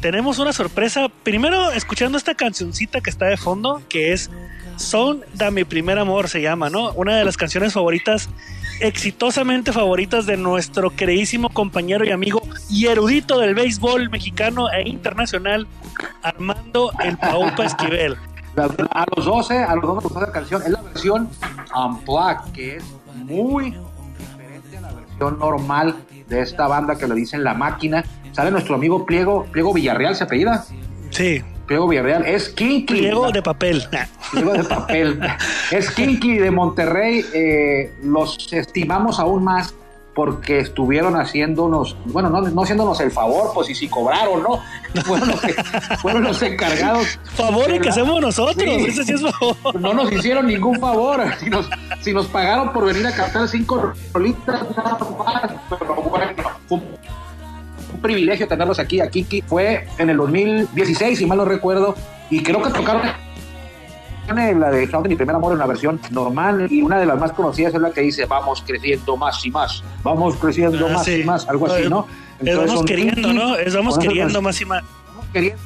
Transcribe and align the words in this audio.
tenemos 0.00 0.38
una 0.38 0.52
sorpresa. 0.52 1.08
Primero, 1.22 1.70
escuchando 1.72 2.18
esta 2.18 2.34
cancioncita 2.34 3.00
que 3.00 3.10
está 3.10 3.26
de 3.26 3.36
fondo, 3.36 3.82
que 3.88 4.12
es 4.12 4.30
Son 4.76 5.22
de 5.34 5.50
mi 5.50 5.64
primer 5.64 5.98
amor, 5.98 6.28
se 6.28 6.40
llama, 6.40 6.70
¿no? 6.70 6.92
Una 6.92 7.16
de 7.16 7.24
las 7.24 7.36
canciones 7.36 7.74
favoritas, 7.74 8.30
exitosamente 8.80 9.72
favoritas 9.72 10.24
de 10.24 10.38
nuestro 10.38 10.90
queridísimo 10.90 11.50
compañero 11.50 12.04
y 12.04 12.10
amigo 12.10 12.40
y 12.70 12.86
erudito 12.86 13.38
del 13.38 13.54
béisbol 13.54 14.08
mexicano 14.08 14.70
e 14.70 14.88
internacional, 14.88 15.66
Armando 16.22 16.92
El 17.04 17.18
Paupa 17.18 17.64
Esquivel. 17.64 18.16
A 18.90 19.04
los 19.14 19.24
12, 19.26 19.58
a 19.58 19.74
los 19.74 19.84
12 19.84 20.04
gustó 20.04 20.20
la 20.20 20.32
canción. 20.32 20.62
Es 20.62 20.70
la 20.70 20.80
versión 20.80 21.28
Unplugged, 21.74 22.52
que 22.52 22.76
es 22.76 22.84
muy 23.14 23.76
diferente 24.18 24.78
a 24.78 24.80
la 24.80 24.92
versión 24.92 25.38
normal 25.38 25.96
de 26.28 26.40
esta 26.40 26.66
banda 26.66 26.96
que 26.96 27.06
le 27.06 27.14
dicen 27.14 27.44
La 27.44 27.54
Máquina. 27.54 28.04
Sale 28.32 28.50
nuestro 28.50 28.74
amigo 28.74 29.04
Pliego, 29.06 29.46
Pliego 29.50 29.72
Villarreal, 29.72 30.14
¿se 30.14 30.24
apellida? 30.24 30.64
Sí. 31.10 31.42
Pliego 31.66 31.86
Villarreal, 31.86 32.26
es 32.26 32.48
Kinky. 32.48 32.94
Pliego 32.94 33.30
de 33.30 33.42
papel. 33.42 33.86
Pliego 34.32 34.52
de 34.52 34.64
papel. 34.64 35.20
es 35.70 35.90
Kinky 35.90 36.38
de 36.38 36.50
Monterrey. 36.50 37.24
Eh, 37.32 37.92
los 38.02 38.52
estimamos 38.52 39.20
aún 39.20 39.44
más 39.44 39.74
porque 40.14 40.58
estuvieron 40.58 41.14
haciéndonos, 41.14 41.96
bueno, 42.06 42.28
no, 42.28 42.42
no 42.42 42.62
haciéndonos 42.62 43.00
el 43.00 43.10
favor, 43.10 43.52
pues 43.54 43.70
y 43.70 43.74
si 43.74 43.88
cobraron, 43.88 44.42
¿no? 44.42 44.60
Fueron 45.04 45.28
los, 45.28 45.40
que, 45.40 45.52
fueron 46.02 46.24
los 46.24 46.42
encargados. 46.42 47.18
Favor 47.36 47.72
y 47.72 47.78
que 47.78 47.88
hacemos 47.88 48.20
nosotros, 48.20 48.56
sí. 48.58 48.86
ese 48.86 49.04
sí 49.04 49.12
es 49.12 49.22
favor. 49.22 49.56
No 49.80 49.94
nos 49.94 50.12
hicieron 50.12 50.46
ningún 50.46 50.80
favor, 50.80 51.22
si 51.38 51.48
nos, 51.48 51.70
si 52.00 52.12
nos 52.12 52.26
pagaron 52.26 52.72
por 52.72 52.86
venir 52.86 53.06
a 53.06 53.14
cantar 53.14 53.46
cinco 53.48 53.92
rolitas, 54.12 54.76
nada 54.76 54.98
más, 54.98 55.52
pero 55.70 55.94
bueno, 55.94 56.26
un, 58.00 58.02
privilegio 58.02 58.48
tenerlos 58.48 58.78
aquí. 58.78 59.00
Aquí 59.00 59.26
fue 59.46 59.86
en 59.98 60.10
el 60.10 60.16
2016, 60.16 61.18
si 61.18 61.26
mal 61.26 61.38
no 61.38 61.44
recuerdo, 61.44 61.94
y 62.30 62.42
creo 62.42 62.62
que 62.62 62.70
tocaron 62.70 63.02
la 64.28 64.70
de 64.70 64.86
Sound 64.88 65.04
de 65.04 65.08
mi 65.08 65.16
primer 65.16 65.34
amor 65.34 65.52
en 65.54 65.58
la 65.58 65.66
versión 65.66 66.00
normal 66.12 66.68
y 66.70 66.82
una 66.82 67.00
de 67.00 67.06
las 67.06 67.18
más 67.18 67.32
conocidas 67.32 67.74
es 67.74 67.80
la 67.80 67.90
que 67.90 68.00
dice 68.02 68.26
vamos 68.26 68.62
creciendo 68.64 69.16
más 69.16 69.44
y 69.44 69.50
más, 69.50 69.82
vamos 70.04 70.36
creciendo 70.36 70.86
Ah, 70.86 70.92
más 70.92 71.04
sí. 71.04 71.22
y 71.22 71.24
más, 71.24 71.48
algo 71.48 71.66
así, 71.66 71.88
¿no? 71.88 72.06
Es 72.38 72.56
vamos 72.56 72.74
son 72.74 72.84
queriendo, 72.84 73.32
¿no? 73.32 73.56
Es 73.56 73.74
vamos 73.74 73.98
queriendo 73.98 74.40
más 74.40 74.60
y 74.60 74.64
más. 74.66 74.84
vamos 75.08 75.26
queriendo 75.32 75.58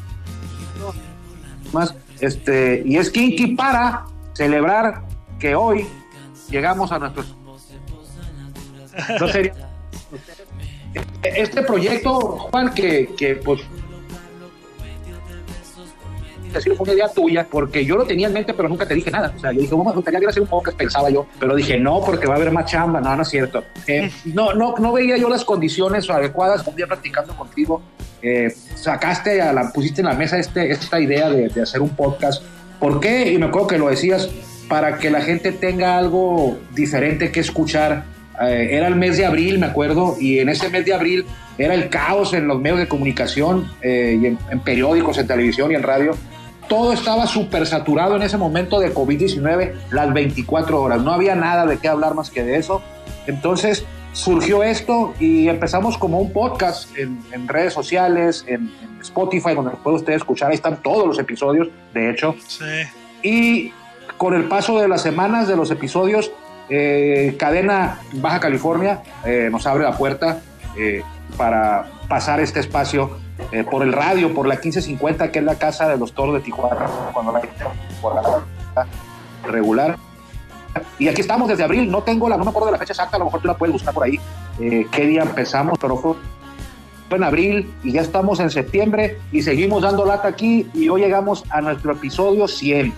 más, 1.74 1.94
este, 2.20 2.82
y 2.86 2.96
es 2.96 3.10
Kinky 3.10 3.48
para 3.48 4.06
celebrar 4.32 5.02
que 5.38 5.54
hoy 5.54 5.86
llegamos 6.48 6.90
a 6.90 6.98
nuestros 6.98 7.36
no 9.20 9.28
sería- 9.28 9.73
este 11.22 11.62
proyecto, 11.62 12.20
Juan, 12.20 12.74
que, 12.74 13.10
que 13.16 13.36
pues 13.36 13.60
decir, 16.54 16.74
fue 16.76 16.84
una 16.84 16.94
idea 16.94 17.08
tuya, 17.08 17.46
porque 17.50 17.84
yo 17.84 17.96
lo 17.96 18.04
tenía 18.04 18.28
en 18.28 18.32
mente, 18.32 18.54
pero 18.54 18.68
nunca 18.68 18.86
te 18.86 18.94
dije 18.94 19.10
nada. 19.10 19.32
O 19.36 19.38
sea, 19.38 19.52
yo 19.52 19.60
dije, 19.60 19.74
"Oh, 19.74 19.84
me 19.84 19.92
gustaría 19.92 20.28
hacer 20.28 20.42
un 20.42 20.48
podcast, 20.48 20.76
pensaba 20.76 21.10
yo, 21.10 21.26
pero 21.38 21.54
dije, 21.54 21.78
no, 21.78 22.00
porque 22.00 22.26
va 22.26 22.34
a 22.34 22.36
haber 22.36 22.50
más 22.50 22.70
chamba. 22.70 23.00
No, 23.00 23.14
no 23.16 23.22
es 23.22 23.28
cierto. 23.28 23.64
Eh, 23.86 24.10
no, 24.26 24.54
no, 24.54 24.74
no 24.78 24.92
veía 24.92 25.16
yo 25.16 25.28
las 25.28 25.44
condiciones 25.44 26.08
adecuadas. 26.08 26.66
Un 26.66 26.76
día 26.76 26.86
practicando 26.86 27.36
contigo, 27.36 27.82
eh, 28.22 28.50
sacaste, 28.74 29.42
a 29.42 29.52
la, 29.52 29.72
pusiste 29.72 30.00
en 30.00 30.06
la 30.06 30.14
mesa 30.14 30.38
este, 30.38 30.70
esta 30.70 31.00
idea 31.00 31.28
de, 31.30 31.48
de 31.48 31.62
hacer 31.62 31.80
un 31.80 31.90
podcast. 31.90 32.42
¿Por 32.78 33.00
qué? 33.00 33.32
Y 33.32 33.38
me 33.38 33.46
acuerdo 33.46 33.68
que 33.68 33.78
lo 33.78 33.88
decías, 33.88 34.28
para 34.68 34.98
que 34.98 35.10
la 35.10 35.20
gente 35.20 35.52
tenga 35.52 35.98
algo 35.98 36.58
diferente 36.74 37.30
que 37.30 37.40
escuchar. 37.40 38.13
Eh, 38.40 38.68
era 38.72 38.88
el 38.88 38.96
mes 38.96 39.16
de 39.16 39.26
abril, 39.26 39.58
me 39.58 39.66
acuerdo, 39.66 40.16
y 40.18 40.38
en 40.38 40.48
ese 40.48 40.68
mes 40.68 40.84
de 40.84 40.94
abril 40.94 41.24
era 41.56 41.74
el 41.74 41.88
caos 41.88 42.34
en 42.34 42.48
los 42.48 42.60
medios 42.60 42.78
de 42.78 42.88
comunicación, 42.88 43.70
eh, 43.80 44.18
y 44.20 44.26
en, 44.26 44.38
en 44.50 44.60
periódicos, 44.60 45.18
en 45.18 45.26
televisión 45.26 45.70
y 45.70 45.74
en 45.74 45.82
radio. 45.82 46.16
Todo 46.68 46.92
estaba 46.92 47.26
súper 47.26 47.66
saturado 47.66 48.16
en 48.16 48.22
ese 48.22 48.38
momento 48.38 48.80
de 48.80 48.92
COVID-19, 48.92 49.72
las 49.90 50.12
24 50.12 50.82
horas. 50.82 51.02
No 51.02 51.12
había 51.12 51.34
nada 51.34 51.66
de 51.66 51.78
qué 51.78 51.88
hablar 51.88 52.14
más 52.14 52.30
que 52.30 52.42
de 52.42 52.56
eso. 52.56 52.82
Entonces 53.26 53.84
surgió 54.12 54.62
esto 54.62 55.12
y 55.20 55.48
empezamos 55.48 55.98
como 55.98 56.20
un 56.20 56.32
podcast 56.32 56.96
en, 56.96 57.20
en 57.32 57.48
redes 57.48 57.74
sociales, 57.74 58.44
en, 58.48 58.72
en 58.82 59.00
Spotify, 59.02 59.54
donde 59.54 59.72
puede 59.72 59.96
usted 59.96 60.14
escuchar. 60.14 60.48
Ahí 60.48 60.54
están 60.54 60.82
todos 60.82 61.06
los 61.06 61.18
episodios, 61.18 61.68
de 61.92 62.10
hecho. 62.10 62.34
Sí. 62.46 62.64
Y 63.22 63.72
con 64.16 64.34
el 64.34 64.44
paso 64.44 64.80
de 64.80 64.88
las 64.88 65.02
semanas 65.02 65.48
de 65.48 65.56
los 65.56 65.70
episodios, 65.70 66.32
eh, 66.68 67.36
Cadena 67.38 67.98
Baja 68.14 68.40
California 68.40 69.02
eh, 69.24 69.48
nos 69.50 69.66
abre 69.66 69.84
la 69.84 69.96
puerta 69.96 70.40
eh, 70.76 71.02
para 71.36 71.90
pasar 72.08 72.40
este 72.40 72.60
espacio 72.60 73.18
por 73.70 73.82
el 73.82 73.92
radio, 73.92 74.32
por 74.32 74.46
la 74.46 74.54
1550, 74.54 75.32
que 75.32 75.40
es 75.40 75.44
la 75.44 75.56
casa 75.56 75.88
de 75.88 75.98
los 75.98 76.12
toros 76.12 76.34
de 76.36 76.40
Tijuana, 76.40 76.86
cuando 77.12 77.32
la 77.32 77.42
por 78.00 78.14
la 78.14 78.86
regular. 79.44 79.96
Y 80.98 81.08
aquí 81.08 81.20
estamos 81.20 81.48
desde 81.48 81.64
abril, 81.64 81.90
no 81.90 82.02
tengo 82.02 82.28
la, 82.28 82.36
no 82.36 82.44
me 82.44 82.50
acuerdo 82.50 82.66
de 82.66 82.72
la 82.72 82.78
fecha 82.78 82.92
exacta, 82.92 83.16
a 83.16 83.18
lo 83.18 83.24
mejor 83.26 83.40
tú 83.40 83.48
la 83.48 83.56
puedes 83.56 83.72
buscar 83.72 83.92
por 83.92 84.04
ahí, 84.04 84.20
qué 84.58 85.06
día 85.06 85.22
empezamos, 85.22 85.78
pero 85.80 85.96
fue 85.96 86.16
en 87.16 87.24
abril 87.24 87.72
y 87.82 87.92
ya 87.92 88.00
estamos 88.00 88.40
en 88.40 88.50
septiembre 88.50 89.18
y 89.32 89.42
seguimos 89.42 89.82
dando 89.82 90.04
lata 90.04 90.28
aquí 90.28 90.68
y 90.72 90.88
hoy 90.88 91.02
llegamos 91.02 91.44
a 91.50 91.60
nuestro 91.60 91.92
episodio 91.92 92.48
100. 92.48 92.92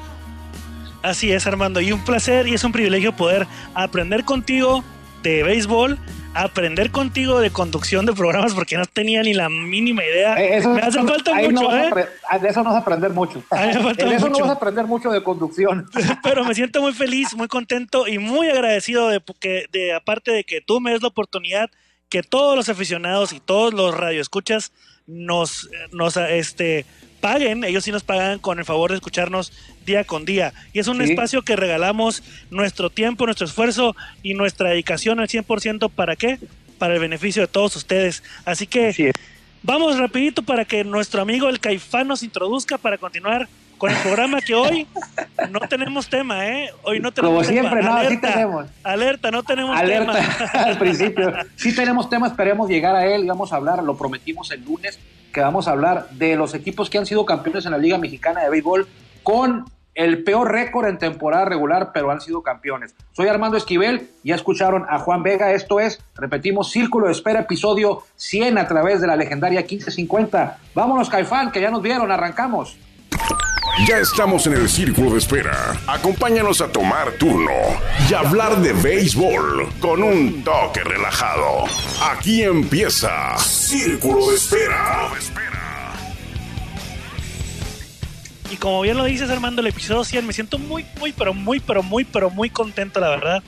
Así 1.06 1.30
es, 1.30 1.46
Armando. 1.46 1.80
Y 1.80 1.92
un 1.92 2.04
placer 2.04 2.48
y 2.48 2.54
es 2.54 2.64
un 2.64 2.72
privilegio 2.72 3.12
poder 3.14 3.46
aprender 3.74 4.24
contigo 4.24 4.82
de 5.22 5.44
béisbol, 5.44 5.98
aprender 6.34 6.90
contigo 6.90 7.38
de 7.38 7.50
conducción 7.50 8.06
de 8.06 8.12
programas, 8.12 8.54
porque 8.54 8.76
no 8.76 8.84
tenía 8.86 9.22
ni 9.22 9.32
la 9.32 9.48
mínima 9.48 10.04
idea. 10.04 10.34
Eh, 10.36 10.56
eso- 10.58 10.70
Me 10.70 10.80
hace 10.82 11.00
falta 11.04 11.36
ahí 11.36 11.48
mucho, 11.48 11.76
¿eh? 11.76 12.06
ah, 12.28 12.38
de 12.40 12.48
eso 12.48 12.60
no 12.64 12.70
vas 12.70 12.76
a 12.76 12.80
aprender 12.80 13.12
mucho. 13.12 13.40
Ahí 13.50 13.68
me 13.76 13.82
falta 13.84 14.04
En 14.04 14.12
eso 14.12 14.26
mucho. 14.26 14.38
no 14.40 14.46
vas 14.46 14.54
a 14.54 14.56
aprender 14.58 14.84
mucho 14.86 15.10
de 15.10 15.22
conducción. 15.22 15.88
Pero 16.24 16.44
me 16.44 16.54
siento 16.56 16.80
muy 16.82 16.92
feliz, 16.92 17.34
muy 17.36 17.46
contento 17.46 18.08
y 18.08 18.18
muy 18.18 18.48
agradecido 18.48 19.08
de 19.08 19.22
que, 19.40 19.66
de 19.70 19.94
aparte 19.94 20.32
de 20.32 20.42
que 20.42 20.60
tú 20.60 20.80
me 20.80 20.90
des 20.90 21.02
la 21.02 21.08
oportunidad, 21.08 21.70
que 22.08 22.22
todos 22.24 22.56
los 22.56 22.68
aficionados 22.68 23.32
y 23.32 23.38
todos 23.38 23.72
los 23.72 23.96
radioescuchas 23.96 24.72
nos, 25.06 25.68
nos 25.92 26.16
este, 26.16 26.84
paguen, 27.20 27.64
ellos 27.64 27.84
sí 27.84 27.90
nos 27.92 28.02
pagan 28.04 28.38
con 28.38 28.58
el 28.58 28.64
favor 28.64 28.90
de 28.90 28.96
escucharnos 28.96 29.52
día 29.84 30.04
con 30.04 30.24
día. 30.24 30.52
Y 30.72 30.78
es 30.78 30.88
un 30.88 30.98
Sí. 31.04 31.10
espacio 31.10 31.42
que 31.42 31.56
regalamos 31.56 32.22
nuestro 32.50 32.90
tiempo, 32.90 33.24
nuestro 33.26 33.46
esfuerzo 33.46 33.96
y 34.22 34.34
nuestra 34.34 34.70
dedicación 34.70 35.20
al 35.20 35.28
100% 35.28 35.88
para 35.88 36.16
qué? 36.16 36.38
Para 36.78 36.94
el 36.94 37.00
beneficio 37.00 37.42
de 37.42 37.48
todos 37.48 37.74
ustedes. 37.76 38.22
Así 38.44 38.66
que 38.66 38.88
Así. 38.88 39.10
Vamos 39.62 39.98
rapidito 39.98 40.42
para 40.42 40.64
que 40.64 40.84
nuestro 40.84 41.20
amigo 41.22 41.48
el 41.48 41.58
Caifán 41.58 42.06
nos 42.06 42.22
introduzca 42.22 42.78
para 42.78 42.98
continuar 42.98 43.48
con 43.78 43.90
el 43.90 43.96
programa 43.98 44.40
que 44.40 44.54
hoy 44.54 44.86
no 45.50 45.58
tenemos 45.60 46.08
tema, 46.08 46.46
¿eh? 46.46 46.70
Hoy 46.82 47.00
no 47.00 47.10
tenemos 47.12 47.34
Como 47.36 47.46
tema. 47.48 47.60
siempre, 47.68 47.82
no, 47.82 47.98
sí 48.00 48.06
alerta, 48.06 48.32
tenemos. 48.32 48.66
Alerta, 48.84 49.30
no 49.32 49.42
tenemos 49.42 49.76
Alerta 49.76 50.12
tema. 50.12 50.62
al 50.64 50.78
principio. 50.78 51.34
Sí 51.56 51.74
tenemos 51.74 52.08
tema, 52.08 52.28
esperemos 52.28 52.68
llegar 52.70 52.94
a 52.94 53.06
él 53.06 53.24
y 53.24 53.26
vamos 53.26 53.52
a 53.52 53.56
hablar, 53.56 53.82
lo 53.82 53.96
prometimos 53.98 54.50
el 54.52 54.64
lunes, 54.64 54.98
que 55.36 55.42
vamos 55.42 55.68
a 55.68 55.72
hablar 55.72 56.08
de 56.12 56.34
los 56.34 56.54
equipos 56.54 56.88
que 56.88 56.96
han 56.96 57.04
sido 57.04 57.26
campeones 57.26 57.66
en 57.66 57.72
la 57.72 57.76
Liga 57.76 57.98
Mexicana 57.98 58.40
de 58.40 58.48
Béisbol 58.48 58.88
con 59.22 59.66
el 59.94 60.24
peor 60.24 60.50
récord 60.50 60.88
en 60.88 60.96
temporada 60.96 61.44
regular, 61.44 61.90
pero 61.92 62.10
han 62.10 62.22
sido 62.22 62.42
campeones. 62.42 62.94
Soy 63.12 63.28
Armando 63.28 63.58
Esquivel, 63.58 64.08
ya 64.24 64.34
escucharon 64.34 64.86
a 64.88 64.98
Juan 64.98 65.22
Vega, 65.22 65.52
esto 65.52 65.78
es, 65.78 66.02
repetimos, 66.14 66.70
Círculo 66.70 67.08
de 67.08 67.12
Espera, 67.12 67.40
episodio 67.40 68.04
100 68.16 68.56
a 68.56 68.66
través 68.66 69.02
de 69.02 69.08
la 69.08 69.16
legendaria 69.16 69.60
1550. 69.60 70.56
Vámonos, 70.74 71.10
Caifán, 71.10 71.52
que 71.52 71.60
ya 71.60 71.70
nos 71.70 71.82
vieron, 71.82 72.10
arrancamos. 72.10 72.78
Ya 73.86 73.98
estamos 73.98 74.46
en 74.46 74.54
el 74.54 74.68
círculo 74.70 75.12
de 75.12 75.18
espera. 75.18 75.78
Acompáñanos 75.86 76.60
a 76.62 76.68
tomar 76.72 77.12
turno 77.12 77.50
y 78.10 78.14
hablar 78.14 78.56
de 78.62 78.72
béisbol 78.72 79.68
con 79.80 80.02
un 80.02 80.42
toque 80.42 80.82
relajado. 80.82 81.64
Aquí 82.02 82.42
empieza 82.42 83.36
Círculo 83.38 84.30
de 84.30 84.36
Espera. 84.36 85.10
Y 88.50 88.56
como 88.56 88.80
bien 88.80 88.96
lo 88.96 89.04
dices, 89.04 89.28
Armando, 89.28 89.60
el 89.60 89.66
episodio 89.66 90.04
100, 90.04 90.26
me 90.26 90.32
siento 90.32 90.58
muy, 90.58 90.86
muy, 90.98 91.12
pero 91.12 91.34
muy, 91.34 91.60
pero 91.60 91.82
muy, 91.82 92.04
pero 92.04 92.30
muy 92.30 92.48
contento, 92.48 93.00
la 93.00 93.08
verdad. 93.10 93.42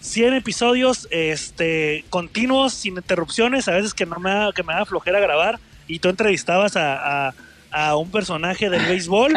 100 0.00 0.34
episodios 0.34 1.06
este, 1.10 2.04
continuos, 2.08 2.72
sin 2.72 2.96
interrupciones, 2.96 3.68
a 3.68 3.72
veces 3.72 3.94
que, 3.94 4.06
no 4.06 4.18
me 4.18 4.30
da, 4.30 4.52
que 4.54 4.62
me 4.62 4.72
da 4.74 4.86
flojera 4.86 5.20
grabar. 5.20 5.58
Y 5.88 5.98
tú 5.98 6.08
entrevistabas 6.08 6.76
a, 6.76 7.28
a- 7.28 7.34
a 7.72 7.96
un 7.96 8.10
personaje 8.10 8.68
del 8.70 8.84
béisbol. 8.86 9.32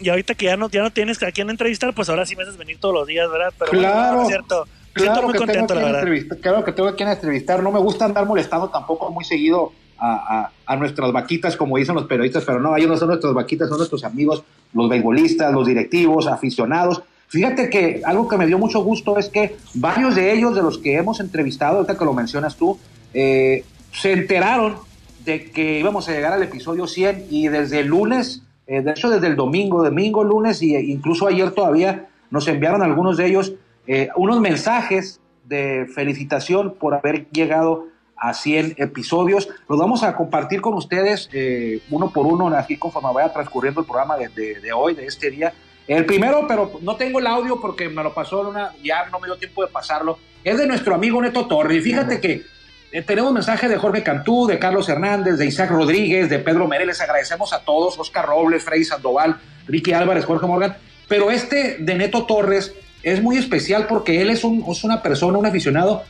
y 0.00 0.08
ahorita 0.08 0.34
que 0.34 0.46
ya 0.46 0.56
no, 0.56 0.68
ya 0.70 0.82
no 0.82 0.90
tienes 0.90 1.22
a 1.22 1.32
quién 1.32 1.50
entrevistar, 1.50 1.92
pues 1.94 2.08
ahora 2.08 2.24
sí 2.26 2.36
me 2.36 2.42
haces 2.44 2.56
venir 2.56 2.78
todos 2.78 2.94
los 2.94 3.06
días, 3.06 3.30
¿verdad? 3.30 3.52
Pero 3.58 3.72
bueno, 3.72 3.88
Claro, 3.88 4.16
no, 4.16 4.22
es 4.22 4.28
cierto. 4.28 4.66
Siento 4.96 5.22
muy 5.22 5.32
que 5.32 5.38
contento, 5.38 5.66
tengo 5.68 5.80
la 5.80 5.86
verdad. 5.86 6.00
entrevistar, 6.02 6.38
claro 6.38 6.64
que 6.64 6.72
tengo 6.72 6.94
quien 6.96 7.08
entrevistar. 7.08 7.62
No 7.62 7.70
me 7.70 7.78
gusta 7.78 8.04
andar 8.04 8.26
molestando 8.26 8.68
tampoco 8.70 9.10
muy 9.10 9.24
seguido 9.24 9.72
a, 9.98 10.40
a- 10.40 10.50
a 10.66 10.76
nuestras 10.76 11.12
vaquitas, 11.12 11.56
como 11.56 11.76
dicen 11.76 11.94
los 11.94 12.04
periodistas, 12.06 12.44
pero 12.44 12.58
no, 12.60 12.76
ellos 12.76 12.88
no 12.90 12.96
son 12.96 13.08
nuestras 13.08 13.32
vaquitas, 13.34 13.68
son 13.68 13.78
nuestros 13.78 14.02
amigos, 14.04 14.42
los 14.72 14.88
beisbolistas, 14.88 15.52
los 15.52 15.66
directivos, 15.66 16.26
aficionados. 16.26 17.02
Fíjate 17.28 17.70
que 17.70 18.02
algo 18.04 18.26
que 18.26 18.36
me 18.36 18.46
dio 18.46 18.58
mucho 18.58 18.80
gusto 18.82 19.16
es 19.18 19.28
que 19.28 19.56
varios 19.74 20.16
de 20.16 20.32
ellos, 20.32 20.54
de 20.56 20.62
los 20.62 20.78
que 20.78 20.96
hemos 20.96 21.20
entrevistado, 21.20 21.76
ahorita 21.76 21.96
que 21.96 22.04
lo 22.04 22.12
mencionas 22.12 22.56
tú, 22.56 22.76
eh, 23.14 23.64
se 23.92 24.12
enteraron 24.12 24.76
de 25.24 25.50
que 25.50 25.78
íbamos 25.78 26.08
a 26.08 26.12
llegar 26.12 26.32
al 26.32 26.42
episodio 26.42 26.86
100 26.86 27.26
y 27.30 27.48
desde 27.48 27.80
el 27.80 27.88
lunes, 27.88 28.42
eh, 28.66 28.82
de 28.82 28.90
hecho 28.90 29.10
desde 29.10 29.26
el 29.26 29.36
domingo, 29.36 29.82
domingo, 29.82 30.24
lunes 30.24 30.62
e 30.62 30.66
incluso 30.66 31.26
ayer 31.26 31.50
todavía 31.50 32.08
nos 32.30 32.46
enviaron 32.48 32.82
algunos 32.82 33.16
de 33.16 33.26
ellos 33.26 33.54
eh, 33.86 34.08
unos 34.16 34.40
mensajes 34.40 35.20
de 35.44 35.86
felicitación 35.94 36.74
por 36.74 36.94
haber 36.94 37.28
llegado 37.30 37.88
a 38.16 38.34
100 38.34 38.74
episodios. 38.76 39.48
Los 39.68 39.78
vamos 39.78 40.02
a 40.02 40.14
compartir 40.14 40.60
con 40.60 40.74
ustedes 40.74 41.28
eh, 41.32 41.80
uno 41.90 42.10
por 42.10 42.26
uno 42.26 42.48
aquí 42.56 42.76
conforme 42.76 43.12
vaya 43.12 43.32
transcurriendo 43.32 43.80
el 43.80 43.86
programa 43.86 44.16
de, 44.16 44.28
de, 44.28 44.72
hoy, 44.72 44.94
de 44.94 45.06
este 45.06 45.30
día. 45.30 45.52
El 45.88 46.04
primero, 46.06 46.46
pero 46.46 46.78
no 46.82 46.94
tengo 46.96 47.18
el 47.18 47.26
audio 47.26 47.60
porque 47.60 47.88
me 47.88 48.02
lo 48.04 48.14
pasó 48.14 48.48
una, 48.48 48.72
ya 48.82 49.06
no 49.10 49.18
me 49.18 49.26
dio 49.26 49.36
tiempo 49.36 49.64
de 49.64 49.72
pasarlo, 49.72 50.18
es 50.44 50.56
de 50.56 50.66
nuestro 50.66 50.94
amigo 50.94 51.20
Neto 51.20 51.46
Torres. 51.46 51.78
Y 51.78 51.80
fíjate 51.80 52.20
que 52.20 52.42
eh, 52.92 53.02
tenemos 53.02 53.32
mensaje 53.32 53.68
de 53.68 53.76
Jorge 53.76 54.02
Cantú, 54.02 54.46
de 54.46 54.58
Carlos 54.58 54.88
Hernández, 54.88 55.38
de 55.38 55.46
Isaac 55.46 55.70
Rodríguez, 55.70 56.28
de 56.28 56.38
Pedro 56.38 56.66
Mereles. 56.66 57.00
Agradecemos 57.00 57.52
a 57.52 57.60
todos, 57.60 57.98
Oscar 57.98 58.26
Robles, 58.26 58.64
Freddy 58.64 58.84
Sandoval, 58.84 59.36
Ricky 59.66 59.92
Álvarez, 59.92 60.24
Jorge 60.24 60.46
Morgan. 60.46 60.76
Pero 61.08 61.30
este 61.30 61.76
de 61.78 61.94
Neto 61.94 62.24
Torres 62.26 62.74
es 63.02 63.22
muy 63.22 63.36
especial 63.36 63.86
porque 63.86 64.20
él 64.20 64.30
es, 64.30 64.44
un, 64.44 64.64
es 64.68 64.84
una 64.84 65.02
persona, 65.02 65.38
un 65.38 65.46
aficionado 65.46 66.04